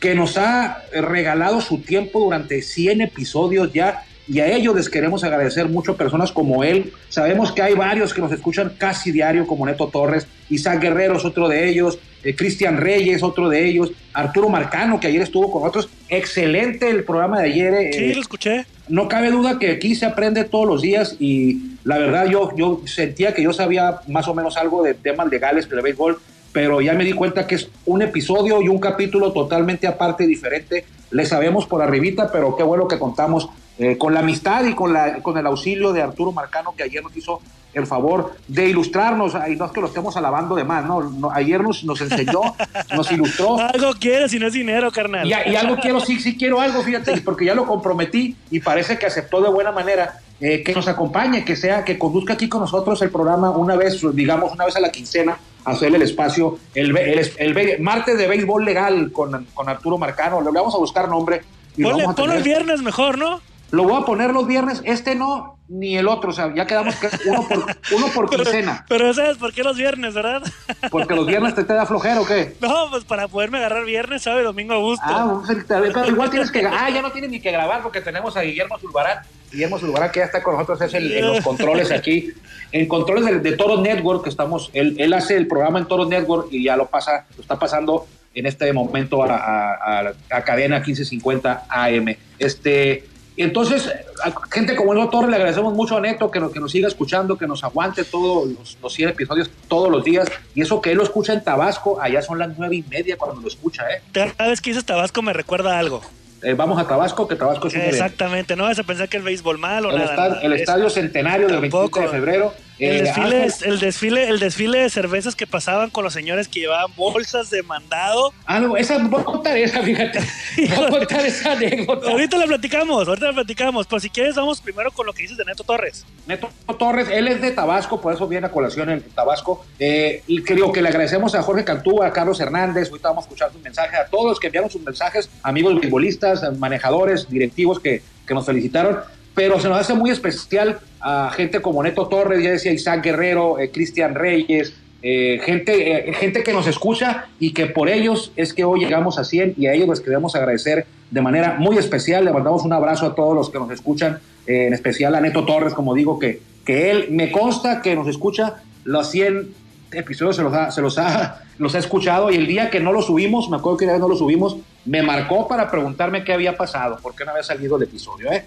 que 0.00 0.14
nos 0.14 0.36
ha 0.36 0.82
regalado 0.92 1.60
su 1.60 1.78
tiempo 1.78 2.20
durante 2.20 2.60
100 2.60 3.00
episodios 3.00 3.72
ya 3.72 4.04
y 4.28 4.40
a 4.40 4.48
ellos 4.48 4.74
les 4.74 4.88
queremos 4.88 5.22
agradecer 5.24 5.68
mucho 5.68 5.96
personas 5.96 6.32
como 6.32 6.64
él. 6.64 6.92
Sabemos 7.08 7.52
que 7.52 7.62
hay 7.62 7.74
varios 7.74 8.12
que 8.12 8.20
nos 8.20 8.32
escuchan 8.32 8.72
casi 8.76 9.12
diario, 9.12 9.46
como 9.46 9.66
Neto 9.66 9.86
Torres, 9.88 10.26
Isaac 10.50 10.80
Guerrero 10.80 11.16
es 11.16 11.24
otro 11.24 11.48
de 11.48 11.68
ellos, 11.68 11.98
eh, 12.26 12.34
Cristian 12.34 12.78
Reyes, 12.78 13.22
otro 13.22 13.48
de 13.48 13.66
ellos, 13.66 13.92
Arturo 14.12 14.48
Marcano, 14.48 14.98
que 14.98 15.06
ayer 15.06 15.22
estuvo 15.22 15.50
con 15.50 15.62
nosotros. 15.62 15.88
Excelente 16.08 16.90
el 16.90 17.04
programa 17.04 17.40
de 17.40 17.48
ayer. 17.50 17.74
Eh, 17.74 17.92
sí, 17.92 18.14
lo 18.14 18.20
escuché. 18.20 18.66
No 18.88 19.08
cabe 19.08 19.30
duda 19.30 19.58
que 19.58 19.70
aquí 19.70 19.94
se 19.94 20.06
aprende 20.06 20.44
todos 20.44 20.66
los 20.66 20.82
días 20.82 21.16
y 21.18 21.76
la 21.84 21.98
verdad 21.98 22.26
yo, 22.26 22.54
yo 22.56 22.82
sentía 22.86 23.34
que 23.34 23.42
yo 23.42 23.52
sabía 23.52 24.00
más 24.08 24.28
o 24.28 24.34
menos 24.34 24.56
algo 24.56 24.82
de 24.82 24.94
temas 24.94 25.28
legales 25.28 25.68
de 25.68 25.80
béisbol 25.80 26.18
pero 26.56 26.80
ya 26.80 26.94
me 26.94 27.04
di 27.04 27.12
cuenta 27.12 27.46
que 27.46 27.56
es 27.56 27.68
un 27.84 28.00
episodio 28.00 28.62
y 28.62 28.68
un 28.68 28.78
capítulo 28.78 29.30
totalmente 29.30 29.86
aparte 29.86 30.26
diferente. 30.26 30.86
Le 31.10 31.26
sabemos 31.26 31.66
por 31.66 31.82
arribita, 31.82 32.32
pero 32.32 32.56
qué 32.56 32.62
bueno 32.62 32.88
que 32.88 32.98
contamos 32.98 33.50
eh, 33.78 33.98
con 33.98 34.14
la 34.14 34.20
amistad 34.20 34.64
y 34.64 34.74
con, 34.74 34.92
la, 34.92 35.22
con 35.22 35.36
el 35.38 35.46
auxilio 35.46 35.92
de 35.92 36.02
Arturo 36.02 36.32
Marcano, 36.32 36.74
que 36.76 36.82
ayer 36.82 37.02
nos 37.02 37.16
hizo 37.16 37.40
el 37.74 37.86
favor 37.86 38.34
de 38.48 38.70
ilustrarnos, 38.70 39.34
y 39.50 39.56
no 39.56 39.66
es 39.66 39.72
que 39.72 39.82
lo 39.82 39.88
estemos 39.88 40.16
alabando 40.16 40.54
de 40.54 40.64
más, 40.64 40.86
no, 40.86 41.30
ayer 41.30 41.62
nos, 41.62 41.84
nos 41.84 42.00
enseñó, 42.00 42.40
nos 42.96 43.12
ilustró. 43.12 43.58
Algo 43.58 43.92
quiero, 44.00 44.28
si 44.28 44.38
no 44.38 44.46
es 44.46 44.54
dinero, 44.54 44.90
carnal. 44.90 45.26
Y, 45.26 45.50
y, 45.50 45.56
algo 45.56 45.76
quiero, 45.76 46.00
sí, 46.00 46.18
sí 46.18 46.38
quiero 46.38 46.58
algo, 46.58 46.82
fíjate, 46.82 47.20
porque 47.24 47.44
ya 47.44 47.54
lo 47.54 47.66
comprometí 47.66 48.34
y 48.50 48.60
parece 48.60 48.98
que 48.98 49.04
aceptó 49.04 49.42
de 49.42 49.50
buena 49.50 49.72
manera 49.72 50.20
eh, 50.40 50.62
que 50.62 50.74
nos 50.74 50.88
acompañe, 50.88 51.44
que 51.44 51.56
sea, 51.56 51.84
que 51.84 51.98
conduzca 51.98 52.34
aquí 52.34 52.48
con 52.48 52.60
nosotros 52.60 53.00
el 53.02 53.10
programa 53.10 53.50
una 53.50 53.76
vez, 53.76 54.00
digamos, 54.14 54.52
una 54.52 54.66
vez 54.66 54.76
a 54.76 54.80
la 54.80 54.90
quincena, 54.90 55.38
hacerle 55.64 55.96
el 55.96 56.02
espacio, 56.02 56.58
el, 56.74 56.96
el, 56.96 57.80
martes 57.80 58.16
de 58.16 58.26
béisbol 58.26 58.64
legal 58.64 59.12
con, 59.12 59.46
con 59.52 59.68
Arturo 59.68 59.98
Marcano, 59.98 60.40
le 60.40 60.50
vamos 60.50 60.74
a 60.74 60.78
buscar 60.78 61.08
nombre. 61.08 61.42
Y 61.76 61.82
Ponle, 61.82 62.36
el 62.36 62.42
viernes 62.42 62.82
mejor, 62.82 63.18
¿no? 63.18 63.40
Lo 63.70 63.82
voy 63.82 64.00
a 64.00 64.04
poner 64.04 64.32
los 64.32 64.46
viernes, 64.46 64.80
este 64.84 65.16
no, 65.16 65.58
ni 65.68 65.96
el 65.96 66.06
otro, 66.06 66.30
o 66.30 66.32
sea, 66.32 66.54
ya 66.54 66.66
quedamos 66.66 66.94
que 66.96 67.08
uno 67.26 67.48
por, 67.48 67.58
uno 67.96 68.06
por 68.14 68.30
quincena. 68.30 68.84
Pero, 68.88 69.12
¿sabes 69.12 69.38
por 69.38 69.52
qué 69.52 69.64
los 69.64 69.76
viernes, 69.76 70.14
verdad? 70.14 70.42
Porque 70.90 71.14
los 71.14 71.26
viernes 71.26 71.54
te, 71.54 71.64
te 71.64 71.74
da 71.74 71.84
flojero 71.84 72.22
o 72.22 72.26
qué? 72.26 72.56
No, 72.60 72.90
pues 72.90 73.04
para 73.04 73.26
poderme 73.26 73.58
agarrar 73.58 73.84
viernes, 73.84 74.22
¿sabes? 74.22 74.44
Domingo 74.44 74.74
a 74.74 74.78
gusto. 74.78 75.04
Ah, 75.04 75.42
pero 75.66 76.08
igual 76.08 76.30
tienes 76.30 76.50
que. 76.50 76.66
Ah, 76.78 76.90
ya 76.90 77.00
no 77.00 77.10
tienes 77.10 77.30
ni 77.30 77.40
que 77.40 77.50
grabar 77.50 77.82
porque 77.82 78.00
tenemos 78.00 78.36
a 78.36 78.42
Guillermo 78.42 78.78
Zulbarán. 78.78 79.20
Guillermo 79.50 79.78
Zulbarán, 79.78 80.10
que 80.10 80.20
ya 80.20 80.26
está 80.26 80.42
con 80.42 80.54
nosotros, 80.54 80.80
es 80.82 80.94
el, 80.94 81.10
en 81.10 81.26
los 81.26 81.40
controles 81.40 81.90
aquí. 81.90 82.32
En 82.72 82.86
controles 82.86 83.24
de, 83.24 83.38
de 83.38 83.56
Toro 83.56 83.80
Network, 83.80 84.24
que 84.24 84.28
estamos. 84.28 84.70
Él, 84.74 84.96
él 84.98 85.12
hace 85.14 85.36
el 85.36 85.46
programa 85.46 85.78
en 85.78 85.86
Toro 85.86 86.04
Network 86.04 86.48
y 86.50 86.64
ya 86.64 86.76
lo 86.76 86.86
pasa, 86.86 87.24
lo 87.36 87.42
está 87.42 87.58
pasando 87.58 88.06
en 88.34 88.46
este 88.46 88.70
momento 88.72 89.22
a, 89.22 89.34
a, 89.34 90.00
a, 90.00 90.12
a 90.30 90.42
cadena 90.42 90.76
1550 90.76 91.66
AM. 91.68 92.16
Este 92.38 93.04
entonces, 93.42 93.92
a 94.24 94.32
gente 94.50 94.74
como 94.76 94.92
el 94.92 94.98
doctor, 94.98 95.28
le 95.28 95.36
agradecemos 95.36 95.74
mucho 95.74 95.96
a 95.96 96.00
Neto 96.00 96.30
que 96.30 96.40
nos, 96.40 96.52
que 96.52 96.60
nos 96.60 96.72
siga 96.72 96.88
escuchando, 96.88 97.36
que 97.36 97.46
nos 97.46 97.62
aguante 97.64 98.04
todos 98.04 98.48
los, 98.48 98.78
los 98.82 98.94
100 98.94 99.10
episodios 99.10 99.50
todos 99.68 99.90
los 99.90 100.04
días. 100.04 100.28
Y 100.54 100.62
eso 100.62 100.80
que 100.80 100.92
él 100.92 100.96
lo 100.96 101.02
escucha 101.02 101.34
en 101.34 101.44
Tabasco, 101.44 102.00
allá 102.00 102.22
son 102.22 102.38
las 102.38 102.56
nueve 102.56 102.76
y 102.76 102.82
media 102.82 103.16
cuando 103.18 103.40
lo 103.40 103.48
escucha, 103.48 103.84
¿eh? 103.90 104.00
Cada 104.12 104.48
vez 104.48 104.60
que 104.60 104.70
dices 104.70 104.84
Tabasco 104.84 105.20
me 105.22 105.32
recuerda 105.32 105.78
algo. 105.78 106.00
Eh, 106.42 106.54
vamos 106.54 106.78
a 106.78 106.86
Tabasco, 106.86 107.26
que 107.26 107.34
Tabasco 107.34 107.68
es 107.68 107.74
un 107.74 107.80
Exactamente, 107.80 108.56
no 108.56 108.64
vas 108.64 108.78
a 108.78 108.84
pensar 108.84 109.08
que 109.08 109.16
el 109.16 109.22
béisbol 109.22 109.58
malo. 109.58 109.90
El, 109.90 109.98
nada, 109.98 110.40
el 110.42 110.52
estadio 110.52 110.88
centenario 110.90 111.48
del 111.48 111.60
27 111.60 112.00
de 112.00 112.08
febrero. 112.08 112.54
El, 112.78 112.96
eh, 112.96 113.02
desfile, 113.02 113.48
el, 113.64 113.80
desfile, 113.80 114.28
el 114.28 114.38
desfile 114.38 114.78
de 114.80 114.90
cervezas 114.90 115.34
que 115.34 115.46
pasaban 115.46 115.88
con 115.88 116.04
los 116.04 116.12
señores 116.12 116.46
que 116.46 116.60
llevaban 116.60 116.90
bolsas 116.94 117.48
de 117.48 117.62
mandado. 117.62 118.34
Ah, 118.44 118.60
no, 118.60 118.76
esa, 118.76 118.98
voy 118.98 119.20
a 119.20 119.24
contar 119.24 119.56
esa, 119.56 119.82
fíjate. 119.82 120.20
Voy 120.76 120.86
a 120.86 120.90
contar 120.90 121.24
esa 121.24 121.52
anécdota. 121.52 122.10
Ahorita 122.10 122.36
la 122.36 122.46
platicamos, 122.46 123.08
ahorita 123.08 123.26
la 123.26 123.32
platicamos. 123.32 123.86
Pero 123.86 124.00
si 124.00 124.10
quieres, 124.10 124.34
vamos 124.34 124.60
primero 124.60 124.90
con 124.90 125.06
lo 125.06 125.12
que 125.12 125.22
dices 125.22 125.36
de 125.36 125.44
Neto 125.44 125.64
Torres. 125.64 126.04
Neto 126.26 126.50
Torres, 126.78 127.08
él 127.10 127.28
es 127.28 127.40
de 127.40 127.50
Tabasco, 127.52 128.00
por 128.00 128.14
eso 128.14 128.26
viene 128.26 128.46
a 128.46 128.50
colación 128.50 128.90
en 128.90 129.02
Tabasco. 129.02 129.64
Eh, 129.78 130.22
y 130.26 130.42
creo 130.42 130.72
que 130.72 130.82
le 130.82 130.88
agradecemos 130.88 131.34
a 131.34 131.42
Jorge 131.42 131.64
Cantú, 131.64 132.02
a 132.02 132.12
Carlos 132.12 132.40
Hernández. 132.40 132.88
Ahorita 132.90 133.08
vamos 133.08 133.24
a 133.24 133.26
escuchar 133.26 133.52
sus 133.52 133.62
mensajes, 133.62 134.00
a 134.00 134.06
todos 134.06 134.26
los 134.26 134.40
que 134.40 134.48
enviaron 134.48 134.70
sus 134.70 134.82
mensajes, 134.82 135.30
amigos 135.42 135.74
futbolistas, 135.82 136.58
manejadores, 136.58 137.28
directivos 137.28 137.80
que, 137.80 138.02
que 138.26 138.34
nos 138.34 138.44
felicitaron 138.44 138.98
pero 139.36 139.60
se 139.60 139.68
nos 139.68 139.78
hace 139.78 139.92
muy 139.92 140.10
especial 140.10 140.78
a 140.98 141.30
gente 141.30 141.60
como 141.60 141.82
Neto 141.82 142.08
Torres, 142.08 142.42
ya 142.42 142.52
decía 142.52 142.72
Isaac 142.72 143.04
Guerrero, 143.04 143.58
eh, 143.58 143.70
Cristian 143.70 144.14
Reyes, 144.14 144.72
eh, 145.02 145.38
gente, 145.44 146.08
eh, 146.08 146.14
gente 146.14 146.42
que 146.42 146.54
nos 146.54 146.66
escucha 146.66 147.26
y 147.38 147.52
que 147.52 147.66
por 147.66 147.90
ellos 147.90 148.32
es 148.34 148.54
que 148.54 148.64
hoy 148.64 148.80
llegamos 148.80 149.18
a 149.18 149.24
100 149.24 149.54
y 149.58 149.66
a 149.66 149.74
ellos 149.74 149.88
les 149.90 150.00
queremos 150.00 150.34
agradecer 150.34 150.86
de 151.10 151.20
manera 151.20 151.56
muy 151.58 151.76
especial. 151.76 152.24
Le 152.24 152.32
mandamos 152.32 152.64
un 152.64 152.72
abrazo 152.72 153.04
a 153.04 153.14
todos 153.14 153.34
los 153.34 153.50
que 153.50 153.58
nos 153.58 153.70
escuchan, 153.70 154.20
en 154.46 154.72
especial 154.72 155.14
a 155.14 155.20
Neto 155.20 155.44
Torres, 155.44 155.74
como 155.74 155.92
digo, 155.92 156.18
que, 156.18 156.40
que 156.64 156.90
él 156.90 157.08
me 157.10 157.30
consta 157.30 157.82
que 157.82 157.94
nos 157.94 158.08
escucha 158.08 158.62
los 158.84 159.10
100 159.10 159.48
episodios 159.92 160.36
se 160.36 160.42
los 160.42 160.52
ha, 160.52 160.70
se 160.70 160.80
los 160.80 160.98
ha, 160.98 161.42
los 161.58 161.74
ha 161.74 161.78
escuchado 161.78 162.30
y 162.30 162.36
el 162.36 162.46
día 162.46 162.70
que 162.70 162.80
no 162.80 162.92
lo 162.92 163.02
subimos, 163.02 163.48
me 163.48 163.56
acuerdo 163.56 163.78
que 163.78 163.86
no 163.86 164.08
lo 164.08 164.16
subimos, 164.16 164.56
me 164.84 165.02
marcó 165.02 165.48
para 165.48 165.70
preguntarme 165.70 166.24
qué 166.24 166.32
había 166.32 166.56
pasado, 166.56 166.98
por 166.98 167.14
qué 167.14 167.24
no 167.24 167.32
había 167.32 167.42
salido 167.42 167.76
el 167.76 167.82
episodio. 167.82 168.30
¿eh? 168.32 168.44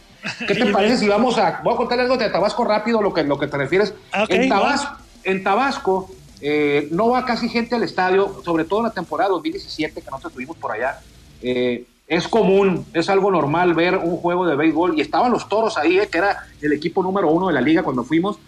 ¿Qué 0.47 0.55
te 0.55 0.65
parece 0.71 0.97
si 0.97 1.07
vamos 1.07 1.37
a... 1.37 1.61
Voy 1.63 1.73
a 1.73 1.77
contarle 1.77 2.03
algo 2.03 2.17
de 2.17 2.29
Tabasco 2.29 2.63
rápido, 2.63 3.01
lo 3.01 3.13
que, 3.13 3.23
lo 3.23 3.37
que 3.37 3.47
te 3.47 3.57
refieres. 3.57 3.93
en, 4.29 4.49
Tabasco, 4.49 4.97
en 5.23 5.43
Tabasco 5.43 6.09
eh, 6.41 6.87
no 6.91 7.09
va 7.09 7.25
casi 7.25 7.49
gente 7.49 7.75
al 7.75 7.83
estadio, 7.83 8.41
sobre 8.43 8.63
todo 8.63 8.79
en 8.79 8.85
la 8.85 8.91
temporada 8.91 9.29
2017 9.31 10.01
que 10.01 10.05
nosotros 10.05 10.31
estuvimos 10.31 10.57
por 10.57 10.71
allá. 10.71 10.99
Eh, 11.41 11.85
es 12.07 12.27
común, 12.27 12.85
es 12.93 13.07
algo 13.09 13.29
normal 13.29 13.75
ver 13.75 13.95
un 13.97 14.17
juego 14.17 14.47
de 14.47 14.55
béisbol 14.55 14.97
y 14.97 15.01
estaban 15.01 15.31
los 15.31 15.47
toros 15.47 15.77
ahí, 15.77 15.99
eh, 15.99 16.07
que 16.11 16.17
era 16.17 16.47
el 16.61 16.73
equipo 16.73 17.03
número 17.03 17.29
uno 17.29 17.47
de 17.47 17.53
la 17.53 17.61
liga 17.61 17.83
cuando 17.83 18.03
fuimos, 18.03 18.39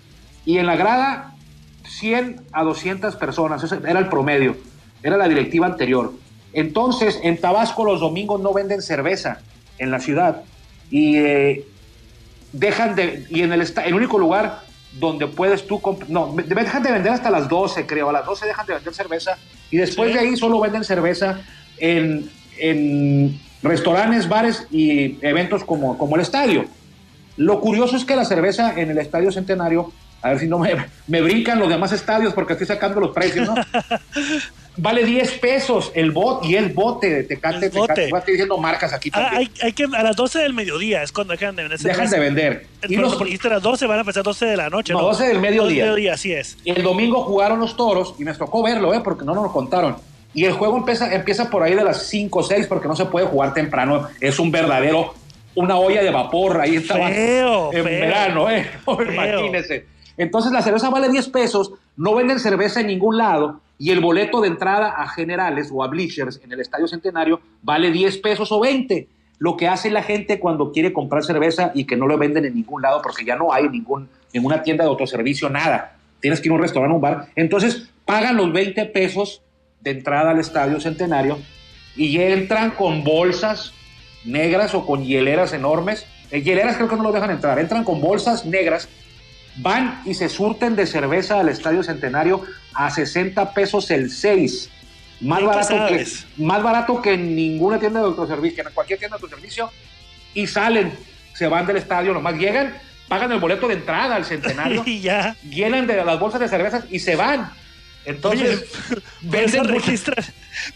y 0.46 0.58
en 0.58 0.66
la 0.66 0.76
grada 0.76 1.36
100 2.02 2.48
a 2.52 2.64
200 2.64 3.16
personas, 3.16 3.64
ese 3.64 3.78
era 3.88 4.00
el 4.00 4.10
promedio, 4.10 4.58
era 5.04 5.18
la 5.18 5.28
directiva 5.28 5.68
anterior. 5.68 6.12
Entonces, 6.52 7.20
en 7.22 7.40
Tabasco 7.40 7.86
los 7.86 8.00
domingos 8.00 8.42
no 8.42 8.54
venden 8.54 8.82
cerveza 8.82 9.40
en 9.78 9.92
la 9.92 10.00
ciudad 10.00 10.42
y 10.90 11.18
eh, 11.18 11.66
dejan 12.54 12.96
de, 12.96 13.28
y 13.30 13.44
en 13.44 13.54
el, 13.54 13.62
el 13.62 13.94
único 13.94 14.18
lugar 14.18 14.62
donde 15.00 15.28
puedes 15.28 15.68
tú, 15.68 15.80
no, 16.08 16.36
dejan 16.36 16.82
de 16.82 16.92
vender 16.92 17.14
hasta 17.14 17.30
las 17.30 17.48
12, 17.48 17.86
creo, 17.86 18.10
a 18.10 18.14
las 18.14 18.26
12 18.26 18.48
dejan 18.48 18.66
de 18.66 18.74
vender 18.74 18.94
cerveza 18.96 19.38
y 19.70 19.78
después 19.78 20.12
de 20.12 20.20
ahí 20.20 20.36
solo 20.36 20.60
venden 20.60 20.84
cerveza 20.84 21.40
en, 21.78 22.30
en, 22.58 23.40
restaurantes, 23.62 24.28
bares 24.28 24.66
y 24.72 25.24
eventos 25.24 25.64
como, 25.64 26.00
como 26.00 26.16
el 26.16 26.24
estadio. 26.24 26.66
Lo 27.38 27.62
curioso 27.62 27.96
es 27.96 28.06
que 28.06 28.16
la 28.16 28.26
cerveza 28.26 28.74
en 28.76 28.90
el 28.90 28.98
Estadio 28.98 29.32
Centenario 29.32 29.94
a 30.22 30.30
ver 30.30 30.40
si 30.40 30.48
no 30.48 30.60
me, 30.60 30.76
me 31.08 31.22
brincan 31.22 31.60
los 31.60 31.70
demás 31.70 31.92
estadios 31.92 32.34
porque 32.34 32.54
estoy 32.54 32.68
sacando 32.68 33.00
los 33.00 33.12
precios, 33.12 33.48
¿no? 33.48 33.56
vale 34.78 35.04
10 35.06 35.32
pesos 35.34 35.92
el 35.96 36.12
bote 36.12 36.48
y 36.48 36.56
el 36.56 36.70
bote 36.70 37.10
de 37.10 37.24
Tecate. 37.24 37.66
El 37.66 37.72
bote. 37.72 37.94
Tecate. 37.94 38.18
Estoy 38.18 38.34
diciendo 38.34 38.58
marcas 38.58 38.94
aquí. 38.94 39.12
Ah, 39.14 39.32
hay, 39.34 39.52
hay, 39.62 39.74
que, 39.74 39.84
a 39.84 40.04
las 40.04 40.16
12 40.16 40.40
del 40.40 40.54
mediodía 40.54 41.04
es 41.04 41.12
cuando 41.12 41.34
dejan 41.34 41.56
de 41.56 41.64
vender. 41.64 41.80
Dejan 41.80 42.10
de 42.10 42.20
vender. 42.20 42.66
Y 42.88 42.96
los, 42.96 43.20
dijiste 43.20 43.48
a 43.48 43.52
las 43.52 43.64
12, 43.64 43.86
van 43.88 43.98
a 43.98 44.02
empezar 44.02 44.22
a 44.22 44.24
12 44.24 44.46
de 44.46 44.58
la 44.58 44.70
noche. 44.70 44.94
No, 44.94 45.02
12 45.02 45.28
del 45.28 45.40
mediodía. 45.40 45.86
12 45.86 45.92
mediodía, 45.92 46.14
así 46.14 46.34
es. 46.34 46.58
Y 46.64 46.72
el 46.72 46.84
domingo 46.84 47.24
jugaron 47.24 47.60
los 47.60 47.76
toros 47.76 48.16
y 48.18 48.24
me 48.24 48.34
tocó 48.34 48.64
verlo, 48.64 48.94
¿eh? 48.94 49.02
porque 49.04 49.26
no 49.26 49.34
nos 49.34 49.44
lo 49.44 49.52
contaron. 49.52 49.98
Y 50.34 50.46
el 50.46 50.54
juego 50.54 50.78
empieza, 50.78 51.14
empieza 51.14 51.50
por 51.50 51.62
ahí 51.64 51.76
de 51.76 51.84
las 51.84 52.08
5 52.08 52.40
o 52.40 52.44
6 52.44 52.68
porque 52.68 52.88
no 52.88 52.96
se 52.96 53.06
puede 53.06 53.26
jugar 53.26 53.54
temprano. 53.54 54.08
Es 54.22 54.40
un 54.40 54.50
verdadero, 54.50 55.14
una 55.56 55.78
olla 55.78 56.02
de 56.02 56.10
vapor. 56.10 56.62
Ahí 56.62 56.78
estaba 56.78 57.10
feo, 57.10 57.74
en 57.74 57.84
feo, 57.84 58.00
verano, 58.00 58.50
¿eh? 58.50 58.70
Imagínense. 58.88 59.86
Entonces 60.18 60.52
la 60.52 60.62
cerveza 60.62 60.90
vale 60.90 61.10
10 61.10 61.30
pesos, 61.30 61.74
no 61.98 62.16
venden 62.16 62.40
cerveza 62.40 62.82
en 62.82 62.88
ningún 62.88 63.18
lado 63.18 63.62
y 63.78 63.92
el 63.92 64.00
boleto 64.00 64.42
de 64.42 64.50
entrada 64.50 64.90
a 64.90 65.08
generales 65.08 65.70
o 65.74 65.84
a 65.84 65.88
bleachers 65.88 66.40
en 66.44 66.52
el 66.52 66.60
Estadio 66.60 66.88
Centenario 66.88 67.42
vale 67.64 67.92
10 67.92 68.18
pesos 68.20 68.52
o 68.52 68.60
20. 68.60 69.08
lo 69.40 69.58
que 69.58 69.68
hace 69.68 69.90
la 69.90 70.04
gente 70.04 70.40
cuando 70.40 70.72
quiere 70.72 70.94
comprar 70.94 71.24
cerveza 71.24 71.72
y 71.74 71.86
que 71.86 71.98
no 71.98 72.06
lo 72.06 72.16
venden 72.16 72.46
en 72.46 72.54
ningún 72.54 72.84
lado 72.84 73.02
porque 73.02 73.26
ya 73.26 73.36
no 73.36 73.52
hay 73.52 73.68
ningún, 73.70 74.08
ninguna 74.32 74.62
tienda 74.62 74.84
de 74.84 74.92
autoservicio, 74.92 75.50
nada. 75.50 75.98
Tienes 76.20 76.40
que 76.40 76.48
ir 76.48 76.52
a 76.52 76.56
un 76.56 76.62
restaurante, 76.62 76.94
un 76.94 77.02
bar. 77.02 77.30
Entonces 77.36 77.90
pagan 78.06 78.38
los 78.38 78.54
20 78.54 78.86
pesos 78.86 79.42
de 79.80 79.92
entrada 79.92 80.30
al 80.30 80.40
Estadio 80.40 80.80
Centenario 80.80 81.40
y 81.96 82.20
entran 82.20 82.70
con 82.72 83.04
bolsas 83.04 83.74
negras 84.26 84.74
o 84.74 84.86
con 84.86 85.04
hieleras 85.04 85.54
enormes. 85.54 86.06
En 86.30 86.44
hieleras 86.44 86.78
creo 86.78 86.88
que 86.88 86.96
no 86.96 87.04
lo 87.04 87.12
dejan 87.12 87.32
entrar. 87.32 87.60
Entran 87.60 87.84
con 87.84 88.00
bolsas 88.00 88.46
negras, 88.46 88.88
van 89.58 90.02
y 90.06 90.14
se 90.14 90.30
surten 90.30 90.76
de 90.76 90.86
cerveza 90.86 91.40
al 91.40 91.50
Estadio 91.50 91.84
Centenario 91.84 92.44
a 92.74 92.90
60 92.90 93.54
pesos 93.54 93.92
el 93.92 94.10
6 94.10 94.70
más 95.22 95.44
barato, 95.44 95.88
que, 95.88 96.08
más 96.38 96.64
barato 96.64 97.02
que 97.02 97.14
en 97.14 97.36
ninguna 97.36 97.80
tienda 97.80 98.00
de 98.00 98.08
autoservicio, 98.08 98.68
en 98.68 98.74
cualquier 98.74 99.00
tienda 99.00 99.18
de 99.18 99.24
autoservicio, 99.24 99.70
y 100.34 100.48
salen, 100.48 100.92
se 101.34 101.48
van 101.48 101.66
del 101.68 101.78
estadio, 101.78 102.14
nomás 102.14 102.36
llegan, 102.36 102.74
pagan 103.08 103.32
el 103.32 103.40
boleto 103.40 103.68
de 103.68 103.76
entrada 103.76 104.16
al 104.16 104.26
centenario, 104.26 104.84
y 104.86 105.02
ya. 105.02 105.36
llenan 105.48 105.86
de 105.88 106.04
las 106.04 106.20
bolsas 106.20 106.40
de 106.40 106.48
cervezas 106.48 106.86
y 106.90 107.00
se 107.00 107.16
van. 107.16 107.52
Entonces, 108.06 108.66
venden 109.22 109.66
registrar. 109.68 110.24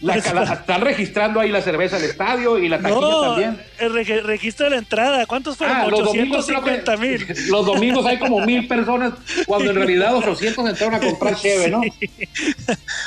están 0.00 0.80
registrando 0.80 1.40
ahí 1.40 1.50
la 1.50 1.60
cerveza 1.60 1.96
del 1.96 2.10
estadio 2.10 2.58
y 2.58 2.68
la 2.68 2.78
taquilla 2.78 3.00
no, 3.00 3.20
también. 3.20 3.60
El 3.78 4.24
registra 4.24 4.70
la 4.70 4.76
entrada. 4.76 5.26
¿Cuántos 5.26 5.56
fueron? 5.56 5.76
Ah, 5.76 5.86
850 5.86 6.96
mil. 6.96 7.26
Los 7.48 7.66
domingos 7.66 8.04
hay 8.06 8.18
como 8.18 8.40
mil 8.40 8.66
personas, 8.66 9.12
cuando 9.46 9.70
en 9.70 9.76
realidad 9.76 10.14
800 10.16 10.70
entraron 10.70 10.94
a 10.94 11.00
comprar 11.00 11.36
cheve, 11.36 11.68
¿no? 11.68 11.80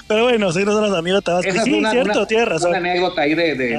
Pero 0.07 0.23
bueno, 0.23 0.51
sí, 0.51 0.63
no 0.63 0.73
son 0.73 0.89
los 0.89 0.97
amigos 0.97 1.23
Tabasco. 1.23 1.49
Esa 1.49 1.63
sí, 1.63 1.73
una, 1.73 1.91
cierto, 1.91 2.25
tienes 2.27 2.47
razón. 2.47 2.69
Una 2.69 2.77
anécdota 2.77 3.21
ahí 3.21 3.33
de, 3.33 3.55
de, 3.55 3.77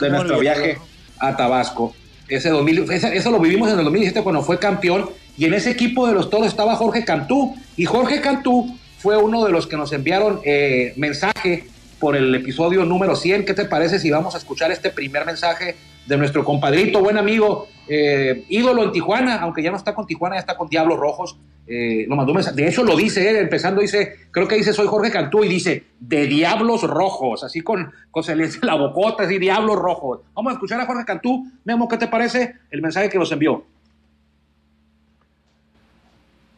de, 0.00 0.10
nuestro 0.10 0.38
viaje 0.38 0.78
a 1.18 1.36
Tabasco. 1.36 1.94
Ese 2.28 2.50
2000, 2.50 2.90
eso 2.90 3.30
lo 3.30 3.38
vivimos 3.38 3.70
en 3.70 3.78
el 3.78 3.84
2017 3.84 4.22
cuando 4.22 4.42
fue 4.42 4.58
campeón. 4.58 5.08
Y 5.38 5.44
en 5.44 5.54
ese 5.54 5.70
equipo 5.70 6.06
de 6.06 6.14
los 6.14 6.30
toros 6.30 6.46
estaba 6.46 6.76
Jorge 6.76 7.04
Cantú. 7.04 7.56
Y 7.76 7.84
Jorge 7.84 8.20
Cantú 8.20 8.76
fue 8.98 9.16
uno 9.16 9.44
de 9.44 9.52
los 9.52 9.66
que 9.66 9.76
nos 9.76 9.92
enviaron 9.92 10.40
eh, 10.44 10.92
mensaje 10.96 11.66
por 11.98 12.16
el 12.16 12.34
episodio 12.34 12.84
número 12.84 13.16
100. 13.16 13.44
¿Qué 13.44 13.54
te 13.54 13.64
parece 13.64 13.98
si 13.98 14.10
vamos 14.10 14.34
a 14.34 14.38
escuchar 14.38 14.70
este 14.70 14.90
primer 14.90 15.24
mensaje 15.24 15.76
de 16.06 16.16
nuestro 16.16 16.44
compadrito, 16.44 17.00
buen 17.00 17.18
amigo, 17.18 17.68
eh, 17.88 18.44
ídolo 18.48 18.84
en 18.84 18.92
Tijuana, 18.92 19.40
aunque 19.40 19.62
ya 19.62 19.70
no 19.70 19.76
está 19.76 19.94
con 19.94 20.06
Tijuana, 20.06 20.36
ya 20.36 20.40
está 20.40 20.56
con 20.56 20.68
Diablos 20.68 20.98
Rojos? 20.98 21.36
Eh, 21.68 22.06
lo 22.08 22.14
mandó 22.14 22.32
De 22.32 22.68
hecho, 22.68 22.84
lo 22.84 22.96
dice 22.96 23.28
él, 23.28 23.36
empezando, 23.36 23.80
dice, 23.80 24.28
creo 24.30 24.46
que 24.46 24.54
dice, 24.54 24.72
soy 24.72 24.86
Jorge 24.86 25.10
Cantú, 25.10 25.42
y 25.42 25.48
dice, 25.48 25.84
de 25.98 26.26
Diablos 26.26 26.84
Rojos, 26.84 27.42
así 27.42 27.60
con, 27.62 27.92
con 28.12 28.24
la 28.62 28.74
bocota, 28.76 29.24
así, 29.24 29.38
Diablos 29.38 29.76
Rojos. 29.76 30.20
Vamos 30.34 30.52
a 30.52 30.54
escuchar 30.54 30.80
a 30.80 30.86
Jorge 30.86 31.04
Cantú. 31.04 31.50
Memo, 31.64 31.88
¿qué 31.88 31.96
te 31.96 32.06
parece 32.06 32.54
el 32.70 32.82
mensaje 32.82 33.08
que 33.08 33.18
nos 33.18 33.32
envió? 33.32 33.64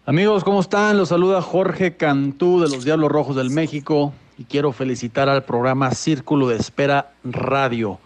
Amigos, 0.08 0.42
¿cómo 0.42 0.62
están? 0.62 0.96
Los 0.96 1.10
saluda 1.10 1.42
Jorge 1.42 1.98
Cantú 1.98 2.62
de 2.62 2.70
los 2.70 2.86
Diablos 2.86 3.12
Rojos 3.12 3.36
del 3.36 3.50
México 3.50 4.14
y 4.38 4.44
quiero 4.44 4.72
felicitar 4.72 5.28
al 5.28 5.44
programa 5.44 5.90
Círculo 5.90 6.48
de 6.48 6.56
Espera 6.56 7.12
Radio, 7.24 7.98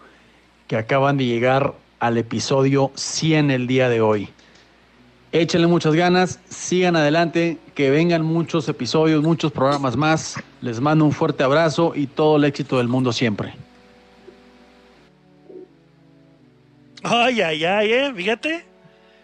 que 0.67 0.75
acaban 0.75 1.15
de 1.15 1.23
llegar 1.23 1.73
al 2.01 2.17
episodio 2.17 2.91
100 2.95 3.51
el 3.51 3.67
día 3.67 3.87
de 3.87 4.01
hoy. 4.01 4.27
Échenle 5.31 5.67
muchas 5.67 5.95
ganas, 5.95 6.41
sigan 6.49 6.97
adelante, 6.97 7.57
que 7.73 7.89
vengan 7.89 8.25
muchos 8.25 8.67
episodios, 8.67 9.23
muchos 9.23 9.53
programas 9.53 9.95
más. 9.95 10.35
Les 10.59 10.81
mando 10.81 11.05
un 11.05 11.13
fuerte 11.13 11.45
abrazo 11.45 11.93
y 11.95 12.07
todo 12.07 12.35
el 12.35 12.43
éxito 12.43 12.79
del 12.79 12.89
mundo 12.89 13.13
siempre. 13.13 13.55
Ay, 17.01 17.39
ay, 17.39 17.63
ay, 17.63 17.93
eh, 17.93 18.13
fíjate. 18.13 18.65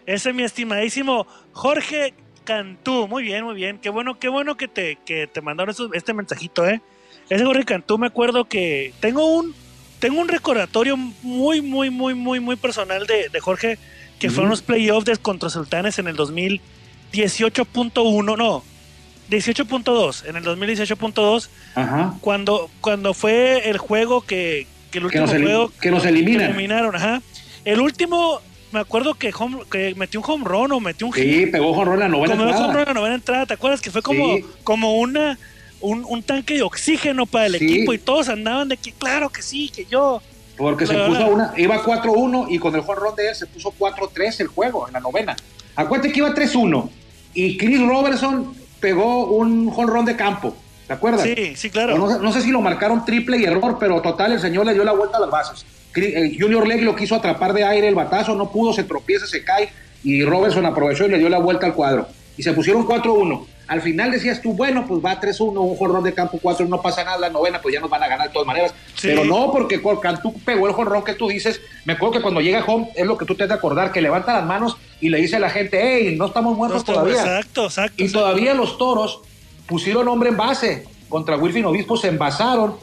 Ese 0.06 0.30
es 0.30 0.34
mi 0.34 0.44
estimadísimo 0.44 1.26
Jorge 1.52 2.14
Cantú, 2.50 3.06
muy 3.06 3.22
bien, 3.22 3.44
muy 3.44 3.54
bien. 3.54 3.78
Qué 3.78 3.90
bueno, 3.90 4.18
qué 4.18 4.28
bueno 4.28 4.56
que 4.56 4.66
te, 4.66 4.98
que 5.06 5.28
te 5.28 5.40
mandaron 5.40 5.72
este 5.94 6.12
mensajito, 6.12 6.66
¿eh? 6.66 6.82
Ese 7.28 7.44
Jorge 7.44 7.64
Cantú, 7.64 7.96
me 7.96 8.08
acuerdo 8.08 8.46
que 8.46 8.92
tengo 8.98 9.24
un, 9.24 9.54
tengo 10.00 10.20
un 10.20 10.26
recordatorio 10.26 10.96
muy, 10.96 11.62
muy, 11.62 11.90
muy, 11.90 12.14
muy, 12.14 12.40
muy 12.40 12.56
personal 12.56 13.06
de, 13.06 13.30
Jorge, 13.38 13.78
que 14.18 14.30
fueron 14.30 14.50
los 14.50 14.62
playoffs 14.62 15.04
de 15.04 15.16
contra 15.16 15.48
Sultanes 15.48 16.00
en 16.00 16.08
el 16.08 16.16
2018.1, 16.16 18.36
no, 18.36 18.64
18.2, 19.30 20.26
en 20.26 20.34
el 20.34 20.42
2018.2, 20.42 21.48
cuando, 22.20 22.68
cuando 22.80 23.14
fue 23.14 23.70
el 23.70 23.78
juego 23.78 24.22
que, 24.22 24.66
que 24.90 24.98
el 24.98 25.04
último 25.04 25.28
juego 25.28 25.72
que 25.80 25.92
nos 25.92 26.04
eliminaron, 26.04 26.96
ajá. 26.96 27.22
El 27.64 27.80
último 27.80 28.40
me 28.72 28.80
acuerdo 28.80 29.14
que, 29.14 29.32
que 29.70 29.94
metió 29.96 30.20
un 30.20 30.30
home 30.30 30.44
run 30.44 30.72
o 30.72 30.80
metió 30.80 31.06
un 31.08 31.12
Sí, 31.12 31.46
pegó 31.46 31.70
home 31.70 31.84
run 31.84 32.00
la 32.00 32.08
novena 32.08 32.34
entrada. 32.34 32.64
Home 32.64 32.74
run 32.74 32.84
la 32.86 32.94
novena 32.94 33.14
entrada, 33.14 33.46
¿te 33.46 33.54
acuerdas? 33.54 33.80
Que 33.80 33.90
fue 33.90 34.02
como, 34.02 34.38
como 34.64 34.98
una 34.98 35.38
un, 35.80 36.22
tanque 36.22 36.54
de 36.54 36.62
oxígeno 36.62 37.26
para 37.26 37.46
el 37.46 37.54
equipo 37.56 37.92
y 37.92 37.98
todos 37.98 38.28
andaban 38.28 38.68
de 38.68 38.76
que 38.76 38.92
claro 38.92 39.30
que 39.30 39.42
sí, 39.42 39.70
que 39.70 39.84
yo. 39.86 40.22
Porque 40.56 40.86
se 40.86 40.94
puso 40.94 41.26
una, 41.26 41.54
iba 41.56 41.82
4-1 41.82 42.46
y 42.50 42.58
con 42.58 42.74
el 42.74 42.82
home 42.82 42.94
run 42.94 43.16
de 43.16 43.28
él 43.28 43.34
se 43.34 43.46
puso 43.46 43.72
4-3 43.78 44.40
el 44.40 44.46
juego 44.48 44.86
en 44.86 44.94
la 44.94 45.00
novena. 45.00 45.36
Acuérdate 45.74 46.12
que 46.12 46.18
iba 46.18 46.34
3-1 46.34 46.90
y 47.34 47.56
Chris 47.56 47.80
Robertson 47.80 48.54
pegó 48.78 49.26
un 49.26 49.72
home 49.74 49.90
run 49.90 50.04
de 50.04 50.16
campo. 50.16 50.54
¿Te 50.86 50.94
acuerdas? 50.94 51.22
Sí, 51.22 51.54
sí, 51.54 51.70
claro. 51.70 51.96
No, 51.96 52.18
no, 52.18 52.32
sé 52.32 52.42
si 52.42 52.50
lo 52.50 52.60
marcaron 52.60 53.04
triple 53.04 53.38
y 53.38 53.44
error, 53.44 53.76
pero 53.78 54.02
total, 54.02 54.32
el 54.32 54.40
señor 54.40 54.66
le 54.66 54.74
dio 54.74 54.82
la 54.84 54.92
vuelta 54.92 55.18
a 55.18 55.20
las 55.20 55.30
bases. 55.30 55.64
Eh, 55.96 56.36
Junior 56.38 56.66
Leg 56.66 56.82
lo 56.82 56.94
quiso 56.94 57.14
atrapar 57.14 57.52
de 57.52 57.64
aire 57.64 57.88
el 57.88 57.94
batazo, 57.94 58.34
no 58.34 58.50
pudo, 58.50 58.72
se 58.72 58.84
tropieza, 58.84 59.26
se 59.26 59.44
cae 59.44 59.70
y 60.02 60.24
Robertson 60.24 60.64
aprovechó 60.66 61.06
y 61.06 61.10
le 61.10 61.18
dio 61.18 61.28
la 61.28 61.38
vuelta 61.38 61.66
al 61.66 61.74
cuadro. 61.74 62.08
Y 62.36 62.42
se 62.42 62.52
pusieron 62.52 62.86
4-1. 62.86 63.46
Al 63.66 63.82
final 63.82 64.10
decías 64.10 64.42
tú, 64.42 64.52
bueno, 64.52 64.84
pues 64.86 65.04
va 65.04 65.20
3-1, 65.20 65.56
un 65.60 65.76
jorrón 65.76 66.02
de 66.02 66.12
campo 66.12 66.40
4, 66.42 66.66
no 66.66 66.82
pasa 66.82 67.04
nada, 67.04 67.18
la 67.18 67.30
novena, 67.30 67.60
pues 67.60 67.72
ya 67.72 67.80
nos 67.80 67.88
van 67.88 68.02
a 68.02 68.08
ganar 68.08 68.26
de 68.26 68.32
todas 68.32 68.46
maneras. 68.46 68.74
Pero 69.00 69.24
no, 69.24 69.52
porque 69.52 69.80
Cantú 70.02 70.34
pegó 70.40 70.66
el 70.66 70.72
jorrón 70.72 71.04
que 71.04 71.14
tú 71.14 71.28
dices. 71.28 71.60
Me 71.84 71.92
acuerdo 71.92 72.14
que 72.14 72.22
cuando 72.22 72.40
llega 72.40 72.64
home, 72.64 72.88
es 72.96 73.06
lo 73.06 73.16
que 73.16 73.26
tú 73.26 73.36
te 73.36 73.44
has 73.44 73.48
de 73.48 73.54
acordar, 73.54 73.92
que 73.92 74.00
levanta 74.00 74.32
las 74.32 74.44
manos 74.44 74.76
y 75.00 75.08
le 75.08 75.18
dice 75.18 75.36
a 75.36 75.38
la 75.38 75.50
gente, 75.50 75.78
hey, 75.80 76.16
no 76.18 76.26
estamos 76.26 76.56
muertos 76.56 76.84
todavía. 76.84 77.14
Exacto, 77.14 77.66
exacto. 77.66 78.02
Y 78.02 78.10
todavía 78.10 78.54
los 78.54 78.76
toros 78.76 79.20
pusieron 79.66 80.08
hombre 80.08 80.30
en 80.30 80.36
base. 80.36 80.84
Contra 81.08 81.36
Wilfin 81.36 81.66
Obispo 81.66 81.96
se 81.96 82.08
envasaron 82.08 82.76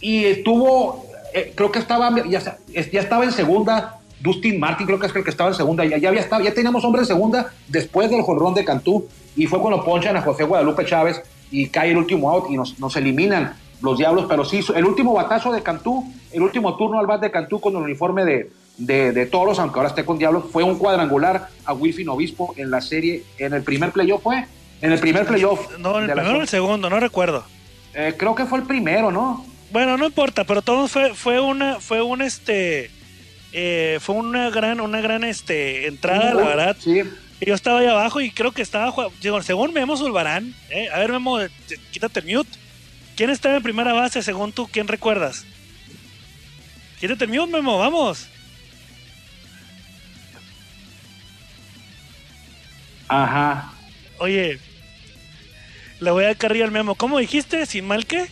y 0.00 0.24
estuvo 0.24 1.09
eh, 1.34 1.52
creo 1.54 1.70
que 1.70 1.78
estaba, 1.78 2.10
ya, 2.26 2.40
ya, 2.40 3.00
estaba 3.00 3.24
en 3.24 3.32
segunda, 3.32 3.98
Dustin 4.20 4.58
Martin 4.60 4.86
creo 4.86 4.98
que 4.98 5.06
es 5.06 5.14
el 5.14 5.24
que 5.24 5.30
estaba 5.30 5.50
en 5.50 5.56
segunda, 5.56 5.84
ya, 5.84 5.98
ya, 5.98 6.08
había 6.08 6.20
estado, 6.20 6.42
ya 6.42 6.52
teníamos 6.52 6.84
hombre 6.84 7.02
en 7.02 7.06
segunda 7.06 7.52
después 7.68 8.10
del 8.10 8.22
jorrón 8.22 8.54
de 8.54 8.64
Cantú, 8.64 9.06
y 9.36 9.46
fue 9.46 9.60
cuando 9.60 9.84
ponchan 9.84 10.16
a 10.16 10.22
José 10.22 10.44
Guadalupe 10.44 10.84
Chávez 10.84 11.22
y 11.50 11.68
cae 11.68 11.90
el 11.90 11.96
último 11.96 12.30
out 12.30 12.50
y 12.50 12.56
nos, 12.56 12.78
nos 12.78 12.96
eliminan 12.96 13.54
los 13.82 13.98
diablos, 13.98 14.26
pero 14.28 14.44
sí, 14.44 14.60
el 14.74 14.84
último 14.84 15.14
batazo 15.14 15.52
de 15.52 15.62
Cantú, 15.62 16.04
el 16.32 16.42
último 16.42 16.76
turno 16.76 16.98
al 16.98 17.06
bat 17.06 17.20
de 17.20 17.30
Cantú 17.30 17.60
con 17.60 17.74
el 17.76 17.82
uniforme 17.82 18.24
de, 18.24 18.50
de, 18.80 19.26
toros, 19.26 19.58
aunque 19.58 19.78
ahora 19.78 19.88
esté 19.88 20.04
con 20.04 20.18
diablos, 20.18 20.44
fue 20.50 20.62
un 20.62 20.78
cuadrangular 20.78 21.48
a 21.64 21.72
Wilfin 21.72 22.08
Obispo 22.08 22.54
en 22.56 22.70
la 22.70 22.80
serie, 22.80 23.24
en 23.38 23.54
el 23.54 23.62
primer 23.62 23.92
playoff 23.92 24.22
fue, 24.22 24.46
en 24.82 24.92
el 24.92 24.98
primer 24.98 25.26
playoff. 25.26 25.78
No, 25.78 25.98
el 25.98 26.10
primero 26.10 26.38
o 26.38 26.40
el 26.42 26.48
segundo, 26.48 26.90
no 26.90 27.00
recuerdo. 27.00 27.44
Eh, 27.94 28.14
creo 28.16 28.34
que 28.34 28.44
fue 28.44 28.58
el 28.58 28.64
primero, 28.64 29.10
¿no? 29.10 29.44
Bueno, 29.70 29.96
no 29.96 30.06
importa, 30.06 30.44
pero 30.44 30.62
todo 30.62 30.88
fue, 30.88 31.14
fue 31.14 31.40
una, 31.40 31.80
fue 31.80 32.02
un 32.02 32.22
este, 32.22 32.90
eh, 33.52 33.98
fue 34.00 34.16
una 34.16 34.50
gran, 34.50 34.80
una 34.80 35.00
gran 35.00 35.22
este 35.24 35.86
entrada, 35.86 36.34
la 36.34 36.42
verdad. 36.42 36.76
Sí. 36.78 37.02
Yo 37.40 37.54
estaba 37.54 37.80
ahí 37.80 37.86
abajo 37.86 38.20
y 38.20 38.30
creo 38.30 38.52
que 38.52 38.62
estaba, 38.62 38.92
digo, 39.22 39.42
según 39.42 39.72
Memo 39.72 39.96
Zulbarán, 39.96 40.54
eh, 40.68 40.88
a 40.92 40.98
ver 40.98 41.12
Memo, 41.12 41.38
quítate 41.90 42.20
el 42.20 42.26
mute. 42.36 42.50
¿Quién 43.16 43.30
estaba 43.30 43.56
en 43.56 43.62
primera 43.62 43.92
base 43.92 44.22
según 44.22 44.52
tú? 44.52 44.68
¿Quién 44.70 44.88
recuerdas? 44.88 45.44
Quítate 46.98 47.24
el 47.24 47.30
mute, 47.30 47.52
Memo, 47.52 47.78
vamos. 47.78 48.26
Ajá. 53.08 53.72
Oye, 54.18 54.58
le 56.00 56.10
voy 56.10 56.24
a 56.24 56.34
cargar 56.34 56.64
al 56.64 56.70
Memo. 56.70 56.94
¿Cómo 56.94 57.18
dijiste? 57.18 57.66
¿Sin 57.66 57.86
mal 57.86 58.06
qué? 58.06 58.28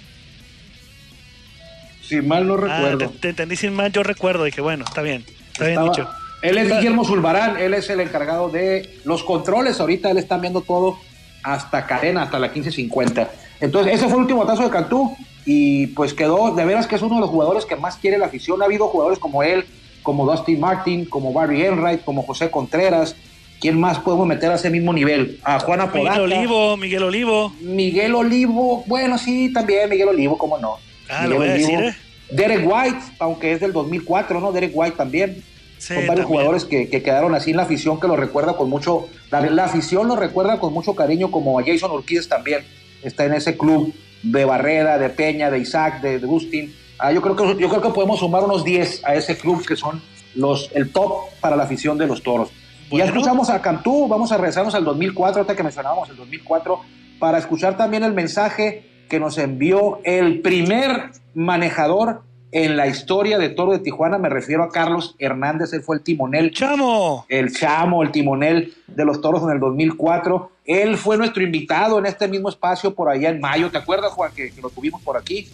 Si 2.09 2.23
mal 2.23 2.47
no 2.47 2.55
ah, 2.55 2.57
recuerdo. 2.57 3.11
te, 3.21 3.29
entendí 3.29 3.57
sin 3.57 3.75
mal, 3.75 3.93
yo 3.93 4.03
recuerdo. 4.03 4.45
Dije, 4.45 4.63
bueno, 4.63 4.85
está 4.87 5.03
bien. 5.03 5.25
Está 5.53 5.67
bien 5.67 5.85
dicho. 5.85 6.09
Él 6.41 6.57
es 6.57 6.69
Guillermo 6.69 7.05
Zulbarán, 7.05 7.59
él 7.59 7.75
es 7.75 7.91
el 7.91 8.01
encargado 8.01 8.49
de 8.49 8.99
los 9.05 9.25
controles. 9.25 9.81
Ahorita 9.81 10.11
él 10.11 10.19
está 10.19 10.39
viendo 10.39 10.63
todo 10.63 10.99
hasta 11.43 11.87
cadena, 11.87 12.23
hasta 12.23 12.39
la 12.39 12.47
1550. 12.47 13.31
Entonces, 13.61 13.95
ese 13.95 14.05
fue 14.05 14.15
el 14.15 14.23
último 14.23 14.47
tazo 14.47 14.63
de 14.63 14.71
Cantú 14.71 15.17
y 15.45 15.89
pues 15.89 16.15
quedó, 16.15 16.55
de 16.55 16.65
veras 16.65 16.87
que 16.87 16.95
es 16.95 17.03
uno 17.03 17.17
de 17.17 17.21
los 17.23 17.31
jugadores 17.31 17.67
que 17.67 17.77
más 17.77 17.97
quiere 17.97 18.19
la 18.19 18.27
afición. 18.27 18.63
Ha 18.63 18.67
habido 18.67 18.87
jugadores 18.87 19.19
como 19.19 19.43
él, 19.43 19.67
como 20.03 20.25
Dustin 20.25 20.61
Martin, 20.61 21.05
como 21.05 21.33
Barry 21.33 21.63
Enright, 21.63 22.05
como 22.05 22.23
José 22.23 22.51
Contreras. 22.51 23.17
¿Quién 23.61 23.79
más 23.79 23.99
podemos 23.99 24.27
meter 24.27 24.53
a 24.53 24.55
ese 24.55 24.71
mismo 24.71 24.93
nivel? 24.93 25.41
A 25.43 25.59
Juana 25.59 25.91
Podaca. 25.91 26.21
Miguel 26.21 26.39
Olivo, 26.39 26.77
Miguel 26.77 27.03
Olivo. 27.03 27.53
Miguel 27.61 28.15
Olivo, 28.15 28.85
bueno, 28.87 29.19
sí, 29.19 29.53
también 29.53 29.91
Miguel 29.91 30.09
Olivo, 30.09 30.39
cómo 30.39 30.57
no. 30.59 30.79
Ah, 31.09 31.27
lo 31.27 31.37
voy 31.37 31.49
a 31.49 31.53
decir, 31.53 31.81
¿eh? 31.81 31.97
Derek 32.31 32.67
White, 32.67 32.99
aunque 33.19 33.53
es 33.53 33.61
del 33.61 33.73
2004, 33.73 34.41
¿no? 34.41 34.53
Derek 34.53 34.73
White 34.75 34.97
también. 34.97 35.43
Son 35.79 36.07
varios 36.07 36.27
jugadores 36.27 36.65
que, 36.65 36.89
quedaron 36.89 37.35
así 37.35 37.53
en 37.53 37.57
la 37.57 37.63
afición 37.63 38.01
que 38.01 38.09
lo 38.09 38.17
recuerda 38.17 38.57
con 38.57 38.69
mucho, 38.69 39.09
la, 39.31 39.65
afición 39.65 40.09
lo 40.09 40.17
recuerda 40.17 40.59
con 40.59 40.73
mucho 40.73 40.95
cariño, 40.95 41.31
como 41.31 41.59
a 41.59 41.63
Jason 41.65 41.93
Urquídez 41.93 42.29
también 42.29 42.65
está 43.03 43.25
en 43.25 43.35
ese 43.35 43.57
club 43.57 43.95
de 44.25 44.45
Barrera, 44.45 44.99
de 44.99 45.09
Peña, 45.09 45.51
de 45.51 45.61
Isaac, 45.61 46.01
de, 46.01 46.17
Agustín. 46.17 46.75
Ah, 46.99 47.13
yo, 47.13 47.23
creo 47.23 47.37
que, 47.37 47.63
yo 47.63 47.69
creo 47.69 47.81
que 47.81 47.91
podemos 47.91 48.19
sumar 48.19 48.43
unos 48.43 48.65
10 48.65 49.05
a 49.05 49.15
ese 49.15 49.39
club 49.39 49.65
que 49.65 49.77
son 49.77 50.03
los, 50.35 50.69
el 50.75 50.91
top 50.91 51.31
para 51.41 51.55
la 51.55 51.63
afición 51.63 51.97
de 51.97 52.09
los 52.09 52.25
toros. 52.25 52.51
Y 52.91 52.99
ya 52.99 53.05
escuchamos 53.05 53.49
a 53.49 53.63
Cantú, 53.63 54.09
vamos 54.09 54.33
a 54.33 54.37
regresarnos 54.37 54.75
al 54.75 54.85
2004, 54.85 55.43
ahorita 55.43 55.55
que 55.55 55.63
mencionábamos 55.63 56.11
el 56.11 56.17
2004, 56.17 56.81
para 57.21 57.39
escuchar 57.39 57.77
también 57.77 58.03
el 58.03 58.15
mensaje 58.15 58.98
que 59.09 59.21
nos 59.21 59.39
envió 59.39 60.01
el 60.05 60.41
primer 60.41 61.11
manejador 61.35 62.23
en 62.53 62.77
la 62.77 62.87
historia 62.87 63.39
de 63.39 63.49
Toro 63.51 63.73
de 63.73 63.79
Tijuana. 63.81 64.19
Me 64.19 64.29
refiero 64.29 64.63
a 64.63 64.71
Carlos 64.71 65.15
Hernández, 65.19 65.73
él 65.73 65.83
fue 65.83 65.97
el 65.97 66.03
timonel. 66.03 66.53
¡Chamo! 66.53 67.27
El 67.29 67.53
chamo, 67.53 68.03
el 68.03 68.11
timonel 68.11 68.75
de 68.87 69.05
los 69.05 69.21
toros 69.21 69.43
en 69.43 69.51
el 69.51 69.61
2004. 69.61 70.51
Él 70.65 70.97
fue 70.97 71.17
nuestro 71.17 71.43
invitado 71.43 71.99
en 71.99 72.07
este 72.07 72.29
mismo 72.29 72.49
espacio 72.49 72.95
por 72.95 73.09
allá 73.09 73.31
en 73.31 73.41
mayo. 73.41 73.71
¿Te 73.71 73.79
acuerdas, 73.79 74.13
Juan, 74.13 74.33
que, 74.35 74.51
que 74.51 74.61
lo 74.61 74.71
tuvimos 74.71 75.03
por 75.03 75.17
aquí? 75.17 75.49